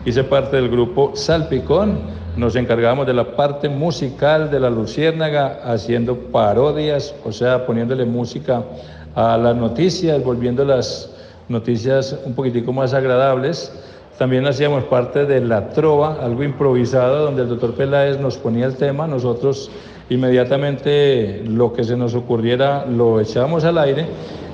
hice 0.04 0.22
parte 0.22 0.54
del 0.54 0.68
grupo 0.68 1.10
Salpicón 1.16 1.98
nos 2.36 2.54
encargábamos 2.54 3.08
de 3.08 3.14
la 3.14 3.34
parte 3.34 3.68
musical 3.68 4.48
de 4.48 4.60
la 4.60 4.70
Luciérnaga, 4.70 5.58
haciendo 5.64 6.16
parodias, 6.30 7.16
o 7.24 7.32
sea, 7.32 7.66
poniéndole 7.66 8.04
música 8.04 8.62
a 9.16 9.36
las 9.38 9.56
noticias, 9.56 10.22
volviendo 10.22 10.64
las 10.64 11.15
noticias 11.48 12.18
un 12.24 12.34
poquitico 12.34 12.72
más 12.72 12.94
agradables. 12.94 13.72
También 14.18 14.46
hacíamos 14.46 14.84
parte 14.84 15.26
de 15.26 15.40
la 15.40 15.70
trova, 15.70 16.18
algo 16.22 16.42
improvisado, 16.42 17.24
donde 17.24 17.42
el 17.42 17.48
doctor 17.48 17.74
Peláez 17.74 18.18
nos 18.18 18.38
ponía 18.38 18.66
el 18.66 18.76
tema, 18.76 19.06
nosotros 19.06 19.70
inmediatamente 20.08 21.42
lo 21.46 21.72
que 21.72 21.84
se 21.84 21.96
nos 21.96 22.14
ocurriera 22.14 22.86
lo 22.86 23.20
echábamos 23.20 23.64
al 23.64 23.76
aire 23.76 24.06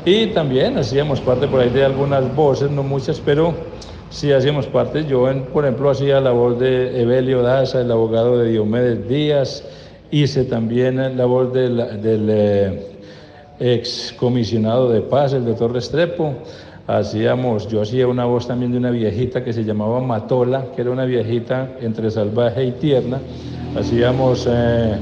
y 0.05 0.29
también 0.29 0.79
hacíamos 0.79 1.21
parte 1.21 1.47
por 1.47 1.61
ahí 1.61 1.71
de 1.71 1.85
algunas 1.85 2.35
voces, 2.35 2.71
no 2.71 2.83
muchas, 2.83 3.21
pero 3.21 3.55
Sí, 4.13 4.31
hacíamos 4.31 4.67
parte. 4.67 5.07
Yo, 5.07 5.27
por 5.55 5.65
ejemplo, 5.65 5.89
hacía 5.89 6.21
la 6.21 6.33
voz 6.33 6.61
de 6.61 7.01
Evelio 7.01 7.41
Daza, 7.41 7.81
el 7.81 7.91
abogado 7.91 8.39
de 8.39 8.51
Diomedes 8.51 9.09
Díaz. 9.09 9.65
Hice 10.11 10.45
también 10.45 11.17
la 11.17 11.25
voz 11.25 11.51
del, 11.55 11.81
eh, 11.81 12.87
ex 13.59 14.15
comisionado 14.19 14.91
de 14.91 15.01
paz, 15.01 15.33
el 15.33 15.47
doctor 15.47 15.73
Restrepo. 15.73 16.35
Hacíamos, 16.87 17.69
yo 17.69 17.83
hacía 17.83 18.09
una 18.09 18.25
voz 18.25 18.49
también 18.49 18.73
de 18.73 18.79
una 18.79 18.91
viejita 18.91 19.45
que 19.45 19.53
se 19.53 19.63
llamaba 19.63 20.01
Matola, 20.01 20.67
que 20.75 20.83
era 20.83 20.91
una 20.91 21.05
viejita 21.05 21.71
entre 21.81 22.11
salvaje 22.11 22.65
y 22.65 22.73
tierna. 22.73 23.21
Hacíamos 23.79 24.49
eh, 24.51 24.97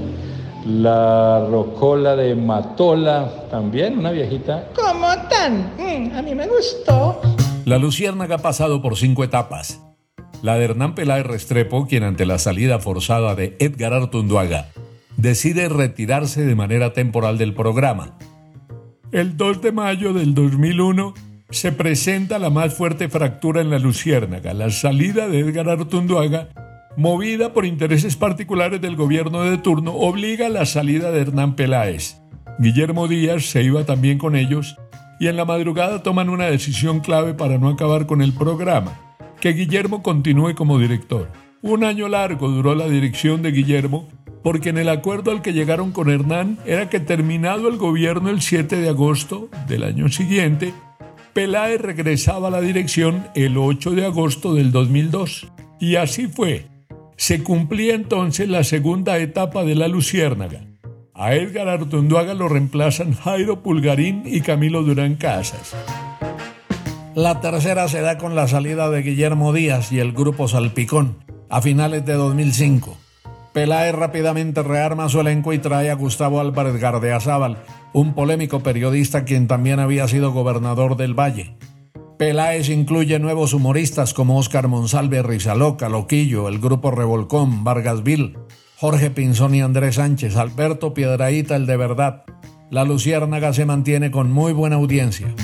la 0.66 1.46
rocola 1.50 2.16
de 2.16 2.34
Matola, 2.34 3.46
también 3.50 3.99
una 3.99 4.10
viejita. 4.10 4.68
¿Cómo 4.75 5.08
tan? 5.30 5.72
Mm, 5.78 6.14
a 6.14 6.22
mí 6.22 6.34
me 6.34 6.46
gustó. 6.49 7.18
La 7.64 7.78
Luciérnaga 7.78 8.37
ha 8.37 8.38
pasado 8.38 8.82
por 8.82 8.96
cinco 8.99 9.25
etapas. 9.25 9.80
La 10.42 10.56
de 10.56 10.64
Hernán 10.64 10.94
Peláez 10.94 11.26
Restrepo, 11.26 11.87
quien 11.87 12.02
ante 12.02 12.26
la 12.26 12.38
salida 12.38 12.78
forzada 12.78 13.34
de 13.34 13.56
Edgar 13.58 13.94
Artunduaga, 13.94 14.68
decide 15.16 15.68
retirarse 15.68 16.44
de 16.44 16.54
manera 16.54 16.92
temporal 16.92 17.38
del 17.38 17.54
programa. 17.54 18.18
El 19.12 19.37
2 19.37 19.62
de 19.62 19.72
mayo 19.72 20.12
del 20.12 20.34
2001 20.34 21.14
se 21.50 21.73
presenta 21.73 22.38
la 22.38 22.50
más 22.50 22.75
fuerte 22.75 23.09
fractura 23.09 23.61
en 23.61 23.71
la 23.71 23.78
Luciérnaga, 23.78 24.54
la 24.54 24.71
salida 24.71 25.28
de 25.28 25.40
Edgar 25.40 25.69
Artunduaga, 25.69 26.49
movida 26.97 27.52
por 27.52 27.66
intereses 27.66 28.16
particulares 28.16 28.80
del 28.80 28.97
gobierno 28.97 29.42
de 29.42 29.59
turno, 29.59 29.95
obliga 29.95 30.47
a 30.47 30.50
la 30.50 30.66
salida 30.66 31.11
de 31.11 31.21
Hernán 31.21 31.57
Peláez. 31.57 32.21
Guillermo 32.59 33.09
Díaz 33.09 33.47
se 33.47 33.62
iba 33.62 33.85
también 33.85 34.19
con 34.19 34.37
ellos 34.37 34.76
y 35.19 35.28
en 35.28 35.37
la 35.37 35.45
madrugada 35.45 36.02
toman 36.02 36.30
una 36.30 36.47
decisión 36.47 37.00
clave 37.00 37.35
para 37.35 37.59
no 37.59 37.69
acabar 37.69 38.07
con 38.07 38.23
el 38.23 38.33
programa, 38.33 38.99
que 39.40 39.52
Guillermo 39.52 40.02
continúe 40.02 40.54
como 40.54 40.78
director. 40.78 41.30
Un 41.62 41.85
año 41.85 42.09
largo 42.09 42.49
duró 42.49 42.75
la 42.75 42.88
dirección 42.88 43.42
de 43.42 43.50
Guillermo 43.50 44.09
porque 44.42 44.71
en 44.71 44.78
el 44.78 44.88
acuerdo 44.88 45.30
al 45.30 45.42
que 45.42 45.52
llegaron 45.52 45.92
con 45.92 46.09
Hernán 46.09 46.59
era 46.64 46.88
que 46.88 47.00
terminado 47.00 47.69
el 47.69 47.76
gobierno 47.76 48.30
el 48.30 48.40
7 48.40 48.76
de 48.76 48.88
agosto 48.88 49.50
del 49.69 49.85
año 49.85 50.09
siguiente, 50.09 50.73
Peláez 51.32 51.80
regresaba 51.80 52.49
a 52.49 52.50
la 52.50 52.60
dirección 52.60 53.28
el 53.34 53.56
8 53.56 53.92
de 53.92 54.06
agosto 54.06 54.54
del 54.54 54.72
2002. 54.72 55.49
Y 55.78 55.96
así 55.96 56.26
fue. 56.26 56.66
Se 57.16 57.42
cumplía 57.42 57.94
entonces 57.94 58.49
la 58.49 58.64
segunda 58.64 59.18
etapa 59.18 59.64
de 59.64 59.75
la 59.75 59.88
Luciérnaga. 59.88 60.62
A 61.14 61.34
Edgar 61.34 61.68
Artunduaga 61.68 62.34
lo 62.34 62.49
reemplazan 62.49 63.14
Jairo 63.14 63.62
Pulgarín 63.62 64.22
y 64.25 64.40
Camilo 64.40 64.82
Durán 64.82 65.16
Casas. 65.16 65.75
La 67.14 67.40
tercera 67.40 67.88
se 67.88 68.00
da 68.00 68.18
con 68.18 68.34
la 68.34 68.49
salida 68.49 68.88
de 68.88 69.02
Guillermo 69.02 69.52
Díaz 69.52 69.93
y 69.93 69.99
el 69.99 70.12
grupo 70.12 70.49
Salpicón 70.49 71.19
a 71.49 71.60
finales 71.60 72.06
de 72.06 72.14
2005. 72.14 72.97
Peláez 73.52 73.95
rápidamente 73.95 74.63
rearma 74.63 75.08
su 75.08 75.21
elenco 75.21 75.52
y 75.52 75.58
trae 75.58 75.91
a 75.91 75.95
Gustavo 75.95 76.41
Álvarez 76.41 76.76
Gardeazábal, 76.76 77.58
un 77.93 78.15
polémico 78.15 78.63
periodista 78.63 79.25
quien 79.25 79.49
también 79.49 79.80
había 79.80 80.06
sido 80.06 80.32
gobernador 80.32 80.97
del 80.97 81.19
Valle. 81.19 81.56
Peláez 82.17 82.69
incluye 82.69 83.19
nuevos 83.19 83.54
humoristas 83.54 84.15
como 84.15 84.39
Oscar 84.39 84.69
Monsalve, 84.69 85.23
Rizaloca, 85.23 85.89
Loquillo, 85.89 86.49
el 86.49 86.60
grupo 86.60 86.91
Revolcón, 86.91 87.65
Vargasville, 87.65 88.39
Jorge 88.76 89.10
Pinzón 89.10 89.54
y 89.54 89.63
Andrés 89.63 89.97
Sánchez, 89.97 90.36
Alberto 90.36 90.95
Piedraíta, 90.95 91.56
el 91.56 91.67
de 91.67 91.76
verdad. 91.76 92.25
La 92.71 92.84
Luciérnaga 92.84 93.52
se 93.52 93.65
mantiene 93.65 94.10
con 94.10 94.30
muy 94.30 94.52
buena 94.52 94.76
audiencia. 94.76 95.34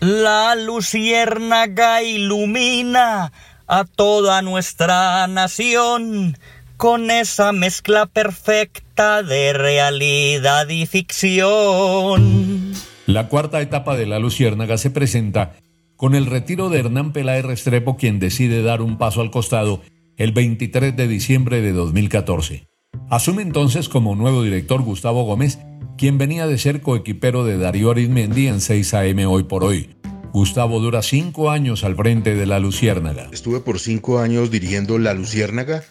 La 0.00 0.54
Luciérnaga 0.54 2.02
ilumina 2.02 3.32
a 3.66 3.84
toda 3.84 4.42
nuestra 4.42 5.26
nación 5.26 6.36
con 6.76 7.10
esa 7.10 7.52
mezcla 7.52 8.06
perfecta 8.06 9.22
de 9.22 9.52
realidad 9.52 10.68
y 10.68 10.86
ficción. 10.86 12.72
La 13.06 13.28
cuarta 13.28 13.60
etapa 13.60 13.96
de 13.96 14.06
La 14.06 14.18
Luciérnaga 14.18 14.78
se 14.78 14.90
presenta 14.90 15.56
con 15.96 16.14
el 16.14 16.26
retiro 16.26 16.70
de 16.70 16.80
Hernán 16.80 17.12
Peláez 17.12 17.44
Restrepo, 17.44 17.96
quien 17.96 18.18
decide 18.18 18.62
dar 18.62 18.82
un 18.82 18.98
paso 18.98 19.20
al 19.20 19.30
costado 19.30 19.82
el 20.16 20.32
23 20.32 20.96
de 20.96 21.08
diciembre 21.08 21.60
de 21.60 21.72
2014. 21.72 22.66
Asume 23.10 23.42
entonces 23.42 23.88
como 23.88 24.14
nuevo 24.14 24.42
director 24.42 24.82
Gustavo 24.82 25.24
Gómez, 25.24 25.58
quien 25.96 26.18
venía 26.18 26.46
de 26.46 26.58
ser 26.58 26.80
coequipero 26.80 27.44
de 27.44 27.58
Darío 27.58 27.90
Arizmendi 27.90 28.48
en 28.48 28.60
6 28.60 28.94
AM 28.94 29.26
hoy 29.28 29.44
por 29.44 29.64
hoy. 29.64 29.90
Gustavo 30.32 30.80
dura 30.80 31.00
cinco 31.02 31.50
años 31.50 31.84
al 31.84 31.94
frente 31.94 32.34
de 32.34 32.44
La 32.44 32.58
Luciérnaga. 32.58 33.28
Estuve 33.32 33.60
por 33.60 33.78
cinco 33.78 34.18
años 34.18 34.50
dirigiendo 34.50 34.98
La 34.98 35.14
Luciérnaga, 35.14 35.84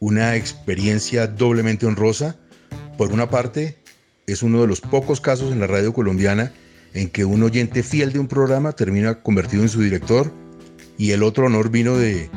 una 0.00 0.36
experiencia 0.36 1.26
doblemente 1.26 1.86
honrosa. 1.86 2.36
Por 2.96 3.12
una 3.12 3.30
parte, 3.30 3.78
es 4.26 4.42
uno 4.42 4.60
de 4.60 4.66
los 4.66 4.80
pocos 4.80 5.20
casos 5.20 5.52
en 5.52 5.60
la 5.60 5.66
radio 5.66 5.92
colombiana 5.92 6.52
en 6.94 7.08
que 7.08 7.24
un 7.24 7.42
oyente 7.42 7.82
fiel 7.82 8.12
de 8.12 8.18
un 8.18 8.28
programa 8.28 8.72
termina 8.72 9.22
convertido 9.22 9.62
en 9.62 9.68
su 9.68 9.82
director 9.82 10.32
y 10.96 11.12
el 11.12 11.22
otro 11.22 11.46
honor 11.46 11.70
vino 11.70 11.96
de 11.96 12.30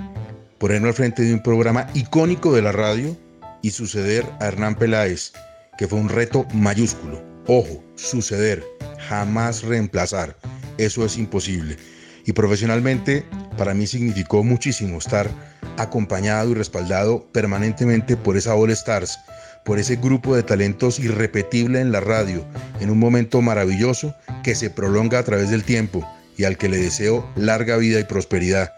ponerme 0.57 0.89
al 0.89 0.93
frente 0.93 1.23
de 1.23 1.33
un 1.33 1.41
programa 1.41 1.87
icónico 1.93 2.53
de 2.53 2.61
la 2.61 2.71
radio 2.71 3.17
y 3.61 3.71
suceder 3.71 4.25
a 4.39 4.47
Hernán 4.47 4.75
Peláez, 4.75 5.33
que 5.77 5.87
fue 5.87 5.99
un 5.99 6.09
reto 6.09 6.45
mayúsculo. 6.53 7.23
Ojo, 7.47 7.83
suceder, 7.95 8.63
jamás 9.09 9.63
reemplazar. 9.63 10.37
Eso 10.77 11.03
es 11.05 11.17
imposible. 11.17 11.77
Y 12.25 12.33
profesionalmente, 12.33 13.25
para 13.57 13.73
mí 13.73 13.87
significó 13.87 14.43
muchísimo 14.43 14.97
estar 14.97 15.29
acompañado 15.77 16.51
y 16.51 16.53
respaldado 16.53 17.25
permanentemente 17.31 18.17
por 18.17 18.37
esa 18.37 18.55
All 18.55 18.71
Stars, 18.71 19.19
por 19.63 19.79
ese 19.79 19.97
grupo 19.97 20.35
de 20.35 20.43
talentos 20.43 20.99
irrepetible 20.99 21.81
en 21.81 21.91
la 21.91 21.99
radio, 21.99 22.45
en 22.79 22.89
un 22.89 22.99
momento 22.99 23.41
maravilloso 23.41 24.15
que 24.43 24.55
se 24.55 24.69
prolonga 24.69 25.19
a 25.19 25.23
través 25.23 25.49
del 25.49 25.63
tiempo 25.63 26.07
y 26.37 26.45
al 26.45 26.57
que 26.57 26.69
le 26.69 26.77
deseo 26.77 27.29
larga 27.35 27.77
vida 27.77 27.99
y 27.99 28.03
prosperidad. 28.03 28.71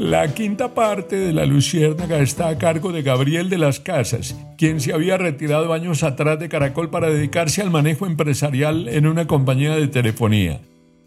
La 0.00 0.32
quinta 0.32 0.72
parte 0.72 1.16
de 1.16 1.34
la 1.34 1.44
Luciérnaga 1.44 2.20
está 2.20 2.48
a 2.48 2.56
cargo 2.56 2.90
de 2.90 3.02
Gabriel 3.02 3.50
de 3.50 3.58
las 3.58 3.80
Casas, 3.80 4.34
quien 4.56 4.80
se 4.80 4.94
había 4.94 5.18
retirado 5.18 5.74
años 5.74 6.02
atrás 6.02 6.40
de 6.40 6.48
Caracol 6.48 6.88
para 6.88 7.10
dedicarse 7.10 7.60
al 7.60 7.70
manejo 7.70 8.06
empresarial 8.06 8.88
en 8.88 9.06
una 9.06 9.26
compañía 9.26 9.76
de 9.76 9.88
telefonía. 9.88 10.62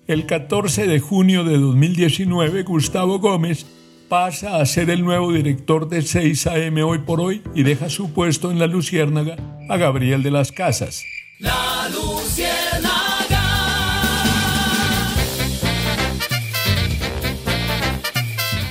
El 0.06 0.26
14 0.26 0.86
de 0.86 1.00
junio 1.00 1.46
de 1.46 1.58
2019, 1.58 2.64
Gustavo 2.64 3.20
Gómez 3.20 3.66
pasa 4.10 4.58
a 4.58 4.66
ser 4.66 4.90
el 4.90 5.02
nuevo 5.02 5.32
director 5.32 5.88
de 5.88 6.02
6 6.02 6.48
AM 6.48 6.78
hoy 6.84 6.98
por 6.98 7.22
hoy 7.22 7.42
y 7.56 7.64
deja 7.64 7.90
su 7.90 8.12
puesto 8.12 8.52
en 8.52 8.60
la 8.60 8.68
Luciérnaga 8.68 9.38
a 9.70 9.78
Gabriel 9.78 10.22
de 10.22 10.32
las 10.32 10.52
Casas. 10.52 11.06
La 11.40 11.88
Luciérnaga. 11.90 12.92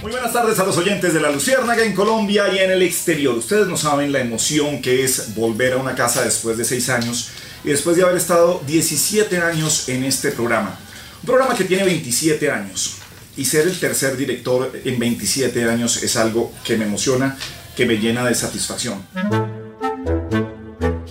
buenas 0.03 0.35
tardes 0.35 0.59
a 0.59 0.67
los 0.67 0.77
oyentes 0.77 1.15
de 1.15 1.21
La 1.21 1.31
Luciérnaga 1.31 1.83
en 1.83 1.95
Colombia 1.95 2.53
y 2.53 2.59
en 2.59 2.73
el 2.73 2.83
exterior. 2.83 3.35
Ustedes 3.35 3.69
no 3.69 3.79
saben 3.79 4.13
la 4.13 4.21
emoción 4.21 4.83
que 4.83 5.03
es 5.03 5.35
volver 5.35 5.73
a 5.73 5.79
una 5.79 5.95
casa 5.95 6.23
después 6.23 6.59
de 6.59 6.67
6 6.67 6.91
años 6.91 7.31
y 7.65 7.69
después 7.69 7.97
de 7.97 8.03
haber 8.03 8.19
estado 8.19 8.61
17 8.67 9.39
años 9.39 9.89
en 9.89 10.05
este 10.05 10.31
programa. 10.31 10.79
Un 11.23 11.27
programa 11.27 11.55
que 11.55 11.63
tiene 11.63 11.85
27 11.85 12.51
años 12.51 12.99
y 13.37 13.45
ser 13.45 13.69
el 13.69 13.79
tercer 13.79 14.17
director 14.17 14.73
en 14.85 14.99
27 14.99 15.71
años 15.71 16.03
es 16.03 16.17
algo 16.17 16.53
que 16.65 16.77
me 16.77 16.85
emociona, 16.85 17.39
que 17.77 17.87
me 17.87 17.99
llena 17.99 18.25
de 18.25 18.35
satisfacción. 18.35 19.07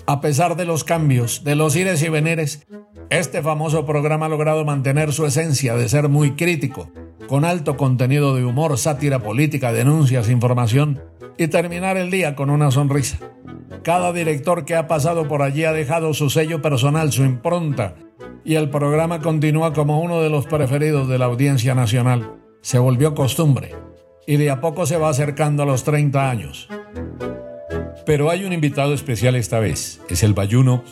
A 0.05 0.19
pesar 0.19 0.57
de 0.57 0.65
los 0.65 0.83
cambios, 0.83 1.45
de 1.45 1.55
los 1.55 1.77
ires 1.77 2.03
y 2.03 2.09
veneres, 2.09 2.67
este 3.09 3.41
famoso 3.41 3.85
programa 3.85 4.25
ha 4.25 4.29
logrado 4.29 4.65
mantener 4.65 5.13
su 5.13 5.25
esencia 5.25 5.75
de 5.75 5.87
ser 5.87 6.09
muy 6.09 6.35
crítico 6.35 6.91
con 7.29 7.45
alto 7.45 7.77
contenido 7.77 8.35
de 8.35 8.43
humor, 8.43 8.77
sátira 8.77 9.19
política, 9.19 9.71
denuncias, 9.71 10.29
información 10.29 11.01
y 11.37 11.47
terminar 11.47 11.95
el 11.95 12.11
día 12.11 12.35
con 12.35 12.49
una 12.49 12.69
sonrisa. 12.71 13.17
Cada 13.83 14.11
director 14.11 14.65
que 14.65 14.75
ha 14.75 14.89
pasado 14.89 15.29
por 15.29 15.41
allí 15.41 15.63
ha 15.63 15.71
dejado 15.71 16.13
su 16.13 16.29
sello 16.29 16.61
personal, 16.61 17.13
su 17.13 17.23
impronta, 17.23 17.95
y 18.43 18.55
el 18.55 18.69
programa 18.69 19.19
continúa 19.19 19.73
como 19.73 20.01
uno 20.01 20.21
de 20.21 20.29
los 20.29 20.45
preferidos 20.45 21.07
de 21.07 21.17
la 21.17 21.25
audiencia 21.25 21.75
nacional. 21.75 22.35
Se 22.61 22.79
volvió 22.79 23.13
costumbre 23.15 23.75
y 24.27 24.37
de 24.37 24.49
a 24.49 24.61
poco 24.61 24.85
se 24.85 24.97
va 24.97 25.09
acercando 25.09 25.63
a 25.63 25.65
los 25.65 25.83
30 25.83 26.29
años. 26.29 26.67
Pero 28.05 28.29
hay 28.29 28.43
un 28.43 28.53
invitado 28.53 28.93
especial 28.93 29.35
esta 29.35 29.59
vez, 29.59 30.01
es 30.09 30.23
el 30.23 30.33
Bayuno, 30.33 30.83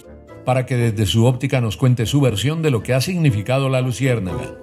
para 0.45 0.65
que 0.65 0.77
desde 0.77 1.05
su 1.05 1.25
óptica 1.25 1.61
nos 1.61 1.77
cuente 1.77 2.05
su 2.05 2.21
versión 2.21 2.61
de 2.61 2.71
lo 2.71 2.81
que 2.83 2.93
ha 2.93 3.01
significado 3.01 3.69
la 3.69 3.81
luciérnaga. 3.81 4.55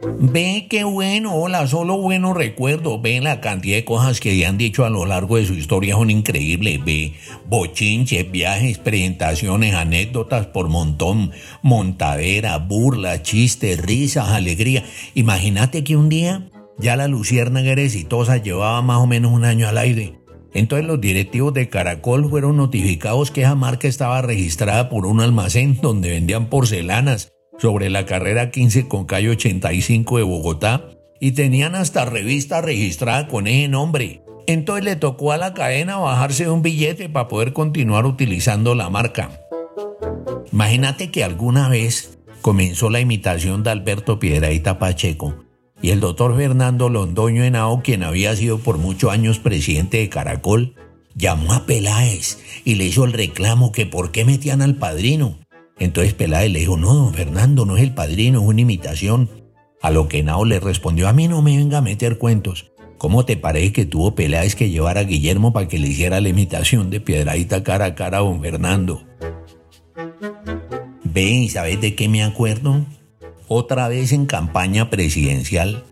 Ve 0.00 0.68
qué 0.70 0.84
bueno, 0.84 1.34
hola, 1.34 1.66
solo 1.66 1.98
buenos 1.98 2.36
recuerdos. 2.36 3.02
Ve 3.02 3.20
la 3.20 3.40
cantidad 3.40 3.76
de 3.76 3.84
cosas 3.84 4.20
que 4.20 4.46
han 4.46 4.56
dicho 4.56 4.84
a 4.84 4.90
lo 4.90 5.06
largo 5.06 5.36
de 5.36 5.46
su 5.46 5.54
historia 5.54 5.94
son 5.94 6.10
increíbles. 6.10 6.84
Ve 6.84 7.14
bochinches, 7.48 8.30
viajes, 8.30 8.78
presentaciones, 8.78 9.74
anécdotas 9.74 10.46
por 10.46 10.68
montón, 10.68 11.32
montadera, 11.62 12.58
burlas, 12.58 13.24
chistes, 13.24 13.82
risas, 13.82 14.28
alegría. 14.28 14.84
Imagínate 15.14 15.82
que 15.82 15.96
un 15.96 16.08
día 16.08 16.48
ya 16.78 16.94
la 16.94 17.08
luciérnaga 17.08 17.72
era 17.72 17.82
exitosa, 17.82 18.36
llevaba 18.36 18.80
más 18.82 18.98
o 18.98 19.06
menos 19.08 19.32
un 19.32 19.44
año 19.44 19.66
al 19.66 19.78
aire. 19.78 20.20
Entonces 20.54 20.86
los 20.86 21.00
directivos 21.00 21.52
de 21.54 21.68
Caracol 21.68 22.30
fueron 22.30 22.56
notificados 22.56 23.32
que 23.32 23.42
esa 23.42 23.56
marca 23.56 23.88
estaba 23.88 24.22
registrada 24.22 24.88
por 24.88 25.06
un 25.06 25.20
almacén 25.20 25.80
donde 25.82 26.10
vendían 26.10 26.46
porcelanas 26.46 27.32
sobre 27.58 27.90
la 27.90 28.06
carrera 28.06 28.50
15 28.50 28.88
con 28.88 29.04
calle 29.04 29.30
85 29.30 30.18
de 30.18 30.22
Bogotá 30.22 30.84
y 31.20 31.32
tenían 31.32 31.74
hasta 31.74 32.04
revista 32.04 32.60
registrada 32.60 33.28
con 33.28 33.46
ese 33.46 33.68
nombre. 33.68 34.22
Entonces 34.46 34.84
le 34.84 34.96
tocó 34.96 35.32
a 35.32 35.36
la 35.36 35.52
cadena 35.52 35.96
bajarse 35.96 36.48
un 36.48 36.62
billete 36.62 37.08
para 37.08 37.28
poder 37.28 37.52
continuar 37.52 38.06
utilizando 38.06 38.74
la 38.74 38.88
marca. 38.88 39.30
Imagínate 40.52 41.10
que 41.10 41.24
alguna 41.24 41.68
vez 41.68 42.18
comenzó 42.40 42.88
la 42.88 43.00
imitación 43.00 43.62
de 43.62 43.70
Alberto 43.70 44.18
Piedraíta 44.18 44.78
Pacheco 44.78 45.34
y 45.82 45.90
el 45.90 46.00
doctor 46.00 46.36
Fernando 46.36 46.88
Londoño 46.88 47.44
Henao, 47.44 47.82
quien 47.82 48.02
había 48.02 48.34
sido 48.34 48.58
por 48.58 48.78
muchos 48.78 49.12
años 49.12 49.38
presidente 49.38 49.98
de 49.98 50.08
Caracol, 50.08 50.74
llamó 51.14 51.52
a 51.52 51.66
Peláez 51.66 52.38
y 52.64 52.76
le 52.76 52.84
hizo 52.84 53.04
el 53.04 53.12
reclamo 53.12 53.70
que 53.72 53.86
por 53.86 54.10
qué 54.10 54.24
metían 54.24 54.62
al 54.62 54.76
padrino. 54.76 55.38
Entonces 55.78 56.14
Peláez 56.14 56.50
le 56.50 56.60
dijo, 56.60 56.76
no, 56.76 56.92
don 56.94 57.14
Fernando, 57.14 57.64
no 57.64 57.76
es 57.76 57.82
el 57.82 57.94
padrino, 57.94 58.40
es 58.40 58.46
una 58.46 58.60
imitación. 58.60 59.30
A 59.80 59.90
lo 59.90 60.08
que 60.08 60.22
Nao 60.22 60.44
le 60.44 60.58
respondió, 60.58 61.08
a 61.08 61.12
mí 61.12 61.28
no 61.28 61.40
me 61.40 61.56
venga 61.56 61.78
a 61.78 61.82
meter 61.82 62.18
cuentos. 62.18 62.72
¿Cómo 62.98 63.24
te 63.24 63.36
parece 63.36 63.72
que 63.72 63.86
tuvo 63.86 64.16
Peláez 64.16 64.56
que 64.56 64.70
llevar 64.70 64.98
a 64.98 65.04
Guillermo 65.04 65.52
para 65.52 65.68
que 65.68 65.78
le 65.78 65.86
hiciera 65.86 66.20
la 66.20 66.30
imitación 66.30 66.90
de 66.90 67.00
piedradita 67.00 67.62
cara 67.62 67.84
a 67.84 67.94
cara 67.94 68.18
a 68.18 68.22
don 68.22 68.40
Fernando? 68.40 69.04
Ven, 71.04 71.42
¿y 71.42 71.48
sabes 71.48 71.80
de 71.80 71.94
qué 71.94 72.08
me 72.08 72.24
acuerdo? 72.24 72.84
Otra 73.46 73.86
vez 73.88 74.12
en 74.12 74.26
campaña 74.26 74.90
presidencial, 74.90 75.84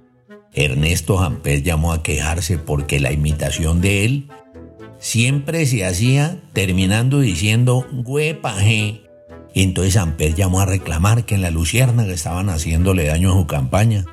Ernesto 0.53 1.17
Jamper 1.17 1.63
llamó 1.63 1.93
a 1.93 2.03
quejarse 2.03 2.59
porque 2.59 2.99
la 2.99 3.13
imitación 3.13 3.81
de 3.81 4.05
él 4.05 4.29
siempre 4.99 5.65
se 5.67 5.85
hacía 5.85 6.41
terminando 6.53 7.21
diciendo 7.21 7.87
huepaje 7.93 9.06
y 9.57 9.63
entonces 9.63 9.97
Amper 9.97 10.35
llamó 10.35 10.61
a 10.61 10.67
reclamar 10.67 11.25
que 11.25 11.35
en 11.35 11.41
la 11.41 11.51
Luciérnaga 11.51 12.13
estaban 12.13 12.51
haciéndole 12.51 13.07
daño 13.07 13.33
a 13.33 13.37
su 13.37 13.47
campaña. 13.47 14.05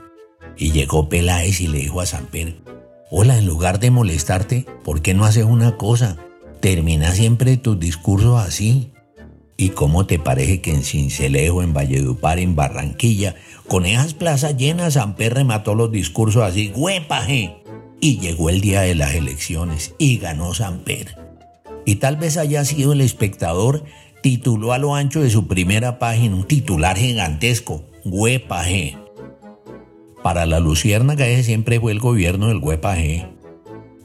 Y 0.56 0.72
llegó 0.72 1.10
Peláez 1.10 1.60
y 1.60 1.68
le 1.68 1.80
dijo 1.80 2.00
a 2.00 2.06
Samper, 2.06 2.56
hola, 3.12 3.38
en 3.38 3.46
lugar 3.46 3.82
de 3.82 3.92
molestarte, 3.92 4.66
¿por 4.86 5.02
qué 5.02 5.14
no 5.14 5.26
haces 5.26 5.44
una 5.44 5.76
cosa? 5.76 6.16
Termina 6.62 7.12
siempre 7.12 7.58
tus 7.58 7.78
discursos 7.78 8.42
así. 8.42 8.94
¿Y 9.58 9.72
cómo 9.72 10.06
te 10.06 10.18
parece 10.18 10.62
que 10.62 10.72
en 10.72 10.82
Cincelejo, 10.82 11.62
en 11.62 11.74
Valledupar, 11.74 12.40
en 12.40 12.56
Barranquilla, 12.56 13.36
con 13.68 13.86
esas 13.86 14.14
plazas 14.14 14.56
llenas, 14.56 14.94
Samper 14.94 15.34
remató 15.34 15.76
los 15.76 15.92
discursos 15.92 16.42
así, 16.42 16.72
¡huepaje! 16.74 17.58
Y 18.00 18.18
llegó 18.20 18.50
el 18.50 18.62
día 18.62 18.80
de 18.80 18.96
las 18.96 19.14
elecciones 19.14 19.94
y 19.98 20.20
ganó 20.20 20.54
Samper. 20.54 21.18
Y 21.86 21.96
tal 21.96 22.16
vez 22.16 22.38
haya 22.38 22.64
sido 22.64 22.94
el 22.94 23.02
espectador 23.02 23.84
tituló 24.24 24.72
a 24.72 24.78
lo 24.78 24.96
ancho 24.96 25.22
de 25.22 25.30
su 25.30 25.48
primera 25.48 26.00
página 26.00 26.38
un 26.38 26.46
titular 26.46 26.98
gigantesco, 26.98 27.84
Huepaje. 28.06 28.98
Para 30.24 30.46
la 30.46 30.62
Luciérnaga 30.62 31.28
ese 31.28 31.44
siempre 31.44 31.78
fue 31.82 31.92
el 31.92 32.00
gobierno 32.00 32.48
del 32.48 32.60
Huepaje. 32.60 33.28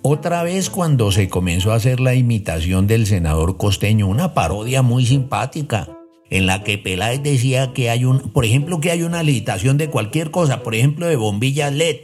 Otra 0.03 0.43
vez 0.43 0.71
cuando 0.71 1.13
se 1.13 1.29
comenzó 1.29 1.71
a 1.71 1.77
hacer 1.77 2.01
la 2.01 2.17
imitación 2.17 2.89
del 2.89 3.07
senador 3.07 3.57
costeño, 3.57 4.09
una 4.09 4.35
parodia 4.35 4.83
muy 4.83 5.07
simpática, 5.07 5.89
en 6.31 6.47
la 6.47 6.65
que 6.65 6.79
Peláez 6.79 7.23
decía 7.23 7.73
que 7.73 7.89
hay 7.89 8.05
un, 8.05 8.19
por 8.19 8.45
ejemplo, 8.45 8.81
que 8.81 8.91
hay 8.91 9.05
una 9.05 9.23
licitación 9.23 9.79
de 9.79 9.89
cualquier 9.89 10.33
cosa, 10.33 10.65
por 10.65 10.75
ejemplo, 10.75 11.07
de 11.07 11.15
bombillas 11.15 11.73
LED, 11.73 11.97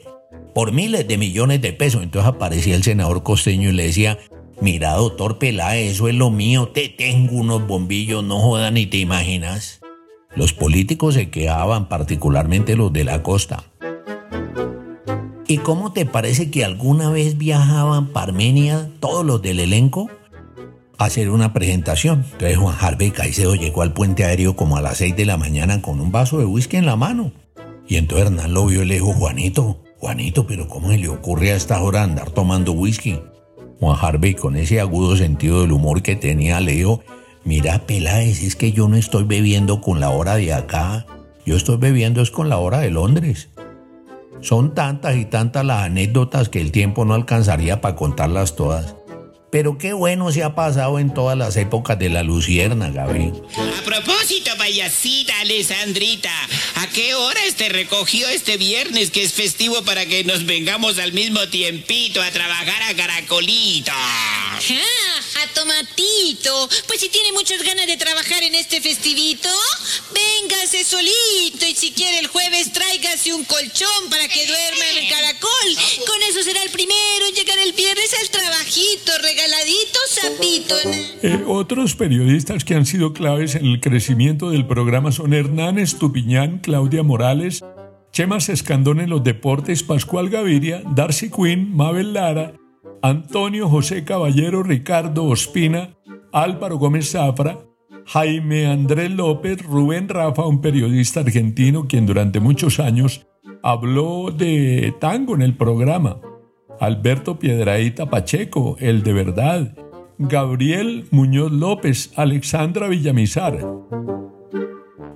por 0.54 0.70
miles 0.70 1.08
de 1.08 1.18
millones 1.18 1.60
de 1.60 1.72
pesos. 1.72 2.04
Entonces 2.04 2.28
aparecía 2.32 2.76
el 2.76 2.84
senador 2.84 3.24
costeño 3.24 3.70
y 3.70 3.72
le 3.72 3.86
decía, 3.86 4.18
Mira, 4.60 4.92
doctor 4.94 5.38
Peláez, 5.38 5.92
eso 5.92 6.08
es 6.08 6.14
lo 6.14 6.30
mío, 6.30 6.68
te 6.68 6.88
tengo 6.88 7.36
unos 7.36 7.66
bombillos, 7.66 8.22
no 8.24 8.38
jodas 8.40 8.72
ni 8.72 8.86
te 8.86 8.98
imaginas. 8.98 9.80
Los 10.36 10.52
políticos 10.52 11.14
se 11.14 11.30
quedaban, 11.30 11.88
particularmente 11.88 12.76
los 12.76 12.92
de 12.92 13.04
la 13.04 13.22
costa. 13.22 13.64
¿Y 15.46 15.58
cómo 15.58 15.92
te 15.92 16.06
parece 16.06 16.50
que 16.50 16.64
alguna 16.64 17.10
vez 17.10 17.36
viajaban 17.36 18.08
para 18.08 18.28
Armenia 18.28 18.90
todos 19.00 19.24
los 19.24 19.42
del 19.42 19.60
elenco? 19.60 20.08
A 20.98 21.06
hacer 21.06 21.30
una 21.30 21.52
presentación. 21.52 22.24
Entonces 22.32 22.56
Juan 22.56 22.76
Harvey 22.80 23.10
Caicedo 23.10 23.54
llegó 23.54 23.82
al 23.82 23.92
puente 23.92 24.24
aéreo 24.24 24.56
como 24.56 24.76
a 24.76 24.82
las 24.82 24.96
6 24.98 25.16
de 25.16 25.26
la 25.26 25.36
mañana 25.36 25.82
con 25.82 26.00
un 26.00 26.10
vaso 26.10 26.38
de 26.38 26.46
whisky 26.46 26.78
en 26.78 26.86
la 26.86 26.96
mano. 26.96 27.32
Y 27.86 27.96
entonces 27.96 28.26
Hernán 28.26 28.54
lo 28.54 28.66
vio 28.66 28.82
y 28.82 28.86
le 28.86 28.94
dijo, 28.94 29.12
Juanito, 29.12 29.82
Juanito, 29.98 30.46
pero 30.46 30.66
¿cómo 30.68 30.90
se 30.90 30.98
le 30.98 31.08
ocurre 31.08 31.52
a 31.52 31.56
esta 31.56 31.80
hora 31.82 32.02
andar 32.02 32.30
tomando 32.30 32.72
whisky? 32.72 33.20
Juan 33.80 33.98
Harvey, 34.00 34.34
con 34.34 34.56
ese 34.56 34.80
agudo 34.80 35.16
sentido 35.16 35.62
del 35.62 35.72
humor 35.72 36.02
que 36.02 36.16
tenía, 36.16 36.60
le 36.60 36.72
dijo, 36.72 37.02
mira 37.44 37.80
Peláez, 37.86 38.42
es 38.42 38.56
que 38.56 38.72
yo 38.72 38.88
no 38.88 38.96
estoy 38.96 39.24
bebiendo 39.24 39.80
con 39.80 40.00
la 40.00 40.10
hora 40.10 40.36
de 40.36 40.52
acá, 40.52 41.06
yo 41.46 41.56
estoy 41.56 41.76
bebiendo 41.76 42.22
es 42.22 42.30
con 42.30 42.48
la 42.48 42.58
hora 42.58 42.78
de 42.78 42.90
Londres. 42.90 43.50
Son 44.40 44.74
tantas 44.74 45.16
y 45.16 45.24
tantas 45.24 45.64
las 45.64 45.84
anécdotas 45.84 46.48
que 46.48 46.60
el 46.60 46.72
tiempo 46.72 47.04
no 47.04 47.14
alcanzaría 47.14 47.80
para 47.80 47.96
contarlas 47.96 48.56
todas. 48.56 48.94
Pero 49.54 49.78
qué 49.78 49.92
bueno 49.92 50.32
se 50.32 50.42
ha 50.42 50.56
pasado 50.56 50.98
en 50.98 51.14
todas 51.14 51.38
las 51.38 51.56
épocas 51.56 51.96
de 51.96 52.08
la 52.08 52.24
lucierna, 52.24 52.90
Gaby. 52.90 53.30
A 53.56 53.84
propósito, 53.84 54.50
payasita 54.58 55.32
Alessandrita, 55.42 56.32
¿a 56.74 56.88
qué 56.88 57.14
hora 57.14 57.40
te 57.56 57.68
recogió 57.68 58.28
este 58.30 58.56
viernes 58.56 59.12
que 59.12 59.22
es 59.22 59.32
festivo 59.32 59.80
para 59.84 60.06
que 60.06 60.24
nos 60.24 60.44
vengamos 60.44 60.98
al 60.98 61.12
mismo 61.12 61.38
tiempito 61.50 62.20
a 62.20 62.32
trabajar 62.32 62.82
a 62.82 62.96
Caracolito? 62.96 63.92
Tomatito. 65.48 66.68
Pues 66.86 67.00
si 67.00 67.08
tiene 67.08 67.32
muchas 67.32 67.62
ganas 67.62 67.86
de 67.86 67.96
trabajar 67.96 68.42
en 68.42 68.54
este 68.54 68.80
festivito, 68.80 69.48
véngase 70.14 70.84
solito 70.84 71.66
y 71.66 71.74
si 71.74 71.92
quiere 71.92 72.18
el 72.18 72.28
jueves 72.28 72.72
tráigase 72.72 73.32
un 73.34 73.44
colchón 73.44 74.10
para 74.10 74.28
que 74.28 74.46
duerma 74.46 74.84
en 74.92 75.04
el 75.04 75.08
caracol. 75.08 75.68
Con 76.06 76.22
eso 76.28 76.42
será 76.42 76.62
el 76.62 76.70
primero 76.70 77.26
en 77.28 77.34
llegar 77.34 77.58
el 77.58 77.72
viernes 77.72 78.14
al 78.20 78.30
trabajito, 78.30 79.12
regaladito, 79.22 79.98
sapito. 80.08 80.76
Eh, 81.22 81.44
otros 81.46 81.94
periodistas 81.94 82.64
que 82.64 82.74
han 82.74 82.86
sido 82.86 83.12
claves 83.12 83.54
en 83.54 83.66
el 83.66 83.80
crecimiento 83.80 84.50
del 84.50 84.66
programa 84.66 85.12
son 85.12 85.32
Hernán 85.34 85.78
Estupiñán, 85.78 86.58
Claudia 86.58 87.02
Morales, 87.02 87.62
Chemas 88.12 88.48
Escandón 88.48 89.00
en 89.00 89.10
los 89.10 89.24
deportes, 89.24 89.82
Pascual 89.82 90.30
Gaviria, 90.30 90.82
Darcy 90.94 91.30
Quinn, 91.30 91.74
Mabel 91.74 92.12
Lara, 92.12 92.52
Antonio 93.04 93.68
José 93.68 94.02
Caballero, 94.02 94.62
Ricardo 94.62 95.24
Ospina, 95.24 95.90
Álvaro 96.32 96.78
Gómez 96.78 97.10
Zafra, 97.10 97.58
Jaime 98.06 98.66
Andrés 98.66 99.10
López, 99.10 99.62
Rubén 99.62 100.08
Rafa, 100.08 100.46
un 100.46 100.62
periodista 100.62 101.20
argentino 101.20 101.86
quien 101.86 102.06
durante 102.06 102.40
muchos 102.40 102.80
años 102.80 103.26
habló 103.62 104.30
de 104.30 104.94
tango 105.00 105.34
en 105.34 105.42
el 105.42 105.54
programa, 105.54 106.22
Alberto 106.80 107.38
Piedraíta 107.38 108.08
Pacheco, 108.08 108.76
el 108.80 109.02
de 109.02 109.12
verdad, 109.12 109.76
Gabriel 110.16 111.06
Muñoz 111.10 111.52
López, 111.52 112.10
Alexandra 112.16 112.88
Villamizar. 112.88 113.66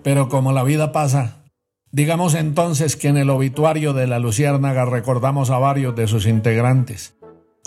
Pero 0.03 0.29
como 0.29 0.53
la 0.53 0.63
vida 0.63 0.93
pasa, 0.93 1.43
digamos 1.91 2.35
entonces 2.35 2.97
que 2.97 3.09
en 3.09 3.17
el 3.17 3.31
obituario 3.31 3.95
de 3.95 4.07
la 4.07 4.19
Luciérnaga 4.19 4.85
recordamos 4.85 5.49
a 5.49 5.57
varios 5.57 5.97
de 5.97 6.07
sus 6.07 6.27
integrantes, 6.27 7.18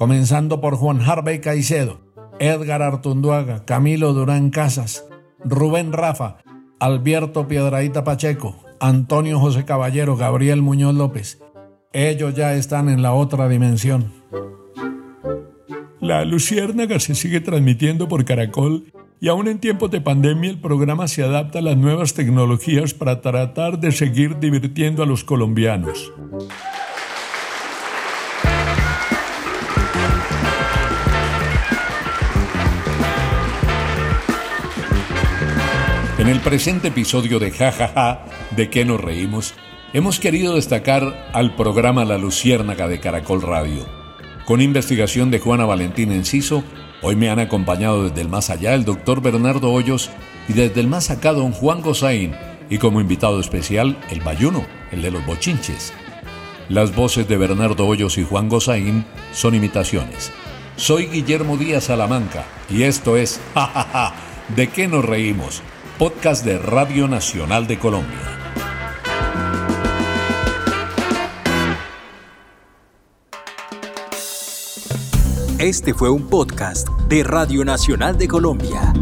comenzando 0.02 0.62
por 0.62 0.78
Juan 0.78 1.00
Harvey 1.00 1.42
Caicedo, 1.42 2.00
Edgar 2.40 2.82
Artunduaga, 2.82 3.66
Camilo 3.66 4.14
Durán 4.14 4.50
Casas, 4.50 5.06
Rubén 5.46 5.94
Rafa, 5.94 6.38
Alberto 6.80 7.48
Piedraíta 7.48 8.04
Pacheco, 8.04 8.66
Antonio 8.80 9.40
José 9.40 9.64
Caballero, 9.64 10.18
Gabriel 10.18 10.64
Muñoz 10.64 10.96
López. 10.96 11.40
Ellos 11.94 12.34
ya 12.34 12.56
están 12.56 12.90
en 12.90 13.04
la 13.04 13.14
otra 13.14 13.48
dimensión. 13.48 14.12
La 16.00 16.26
Luciérnaga 16.26 17.00
se 17.00 17.14
sigue 17.14 17.40
transmitiendo 17.40 18.08
por 18.08 18.26
Caracol 18.26 18.92
y 19.20 19.28
aún 19.28 19.48
en 19.48 19.60
tiempos 19.60 19.92
de 19.92 20.02
pandemia 20.02 20.50
el 20.50 20.60
programa 20.60 21.08
se 21.08 21.22
adapta 21.22 21.60
a 21.60 21.62
las 21.62 21.78
nuevas 21.78 22.16
tecnologías 22.16 22.96
para 22.96 23.22
tratar 23.22 23.80
de 23.80 23.92
seguir 23.92 24.40
divirtiendo 24.40 25.04
a 25.04 25.06
los 25.06 25.24
colombianos. 25.24 26.12
El 36.32 36.40
presente 36.40 36.88
episodio 36.88 37.40
de 37.40 37.52
Jajaja, 37.52 38.22
¿de 38.56 38.70
qué 38.70 38.86
nos 38.86 39.02
reímos? 39.02 39.54
Hemos 39.92 40.18
querido 40.18 40.56
destacar 40.56 41.30
al 41.34 41.58
programa 41.58 42.06
La 42.06 42.18
Luciérnaga 42.18 42.88
de 42.88 43.02
Caracol 43.02 43.42
Radio. 43.42 43.86
Con 44.46 44.62
investigación 44.62 45.30
de 45.30 45.40
Juana 45.40 45.66
Valentín 45.66 46.10
Enciso, 46.14 46.64
hoy 47.02 47.18
me 47.18 47.30
han 47.30 47.40
acompañado 47.40 48.08
desde 48.08 48.22
el 48.22 48.30
más 48.30 48.50
allá 48.50 48.76
el 48.76 48.86
doctor 48.86 49.22
Bernardo 49.22 49.74
Hoyos 49.74 50.10
y 50.48 50.54
desde 50.54 50.80
el 50.80 50.88
más 50.88 51.10
acá 51.10 51.34
don 51.34 51.52
Juan 51.52 51.82
Gozaín 51.82 52.34
y 52.70 52.78
como 52.78 53.02
invitado 53.02 53.42
especial 53.42 53.98
el 54.10 54.22
Bayuno, 54.22 54.66
el 54.94 55.02
de 55.02 55.12
los 55.12 55.26
bochinches. 55.26 55.92
Las 56.70 56.96
voces 56.96 57.28
de 57.28 57.36
Bernardo 57.36 57.86
Hoyos 57.86 58.18
y 58.18 58.24
Juan 58.24 58.48
Gozaín 58.48 59.04
son 59.34 59.54
imitaciones. 59.54 60.32
Soy 60.78 61.08
Guillermo 61.08 61.58
Díaz 61.58 61.86
Salamanca 61.86 62.46
y 62.70 62.84
esto 62.84 63.18
es 63.18 63.42
Jajaja, 63.54 64.14
¿de 64.56 64.70
qué 64.70 64.88
nos 64.88 65.04
reímos? 65.04 65.62
Podcast 65.98 66.44
de 66.46 66.58
Radio 66.58 67.08
Nacional 67.08 67.68
de 67.68 67.78
Colombia. 67.78 68.18
Este 75.60 75.94
fue 75.94 76.10
un 76.10 76.28
podcast 76.28 76.88
de 77.08 77.24
Radio 77.24 77.64
Nacional 77.64 78.18
de 78.18 78.28
Colombia. 78.28 78.94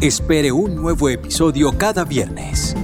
Espere 0.00 0.52
un 0.52 0.76
nuevo 0.76 1.08
episodio 1.08 1.76
cada 1.76 2.04
viernes. 2.04 2.76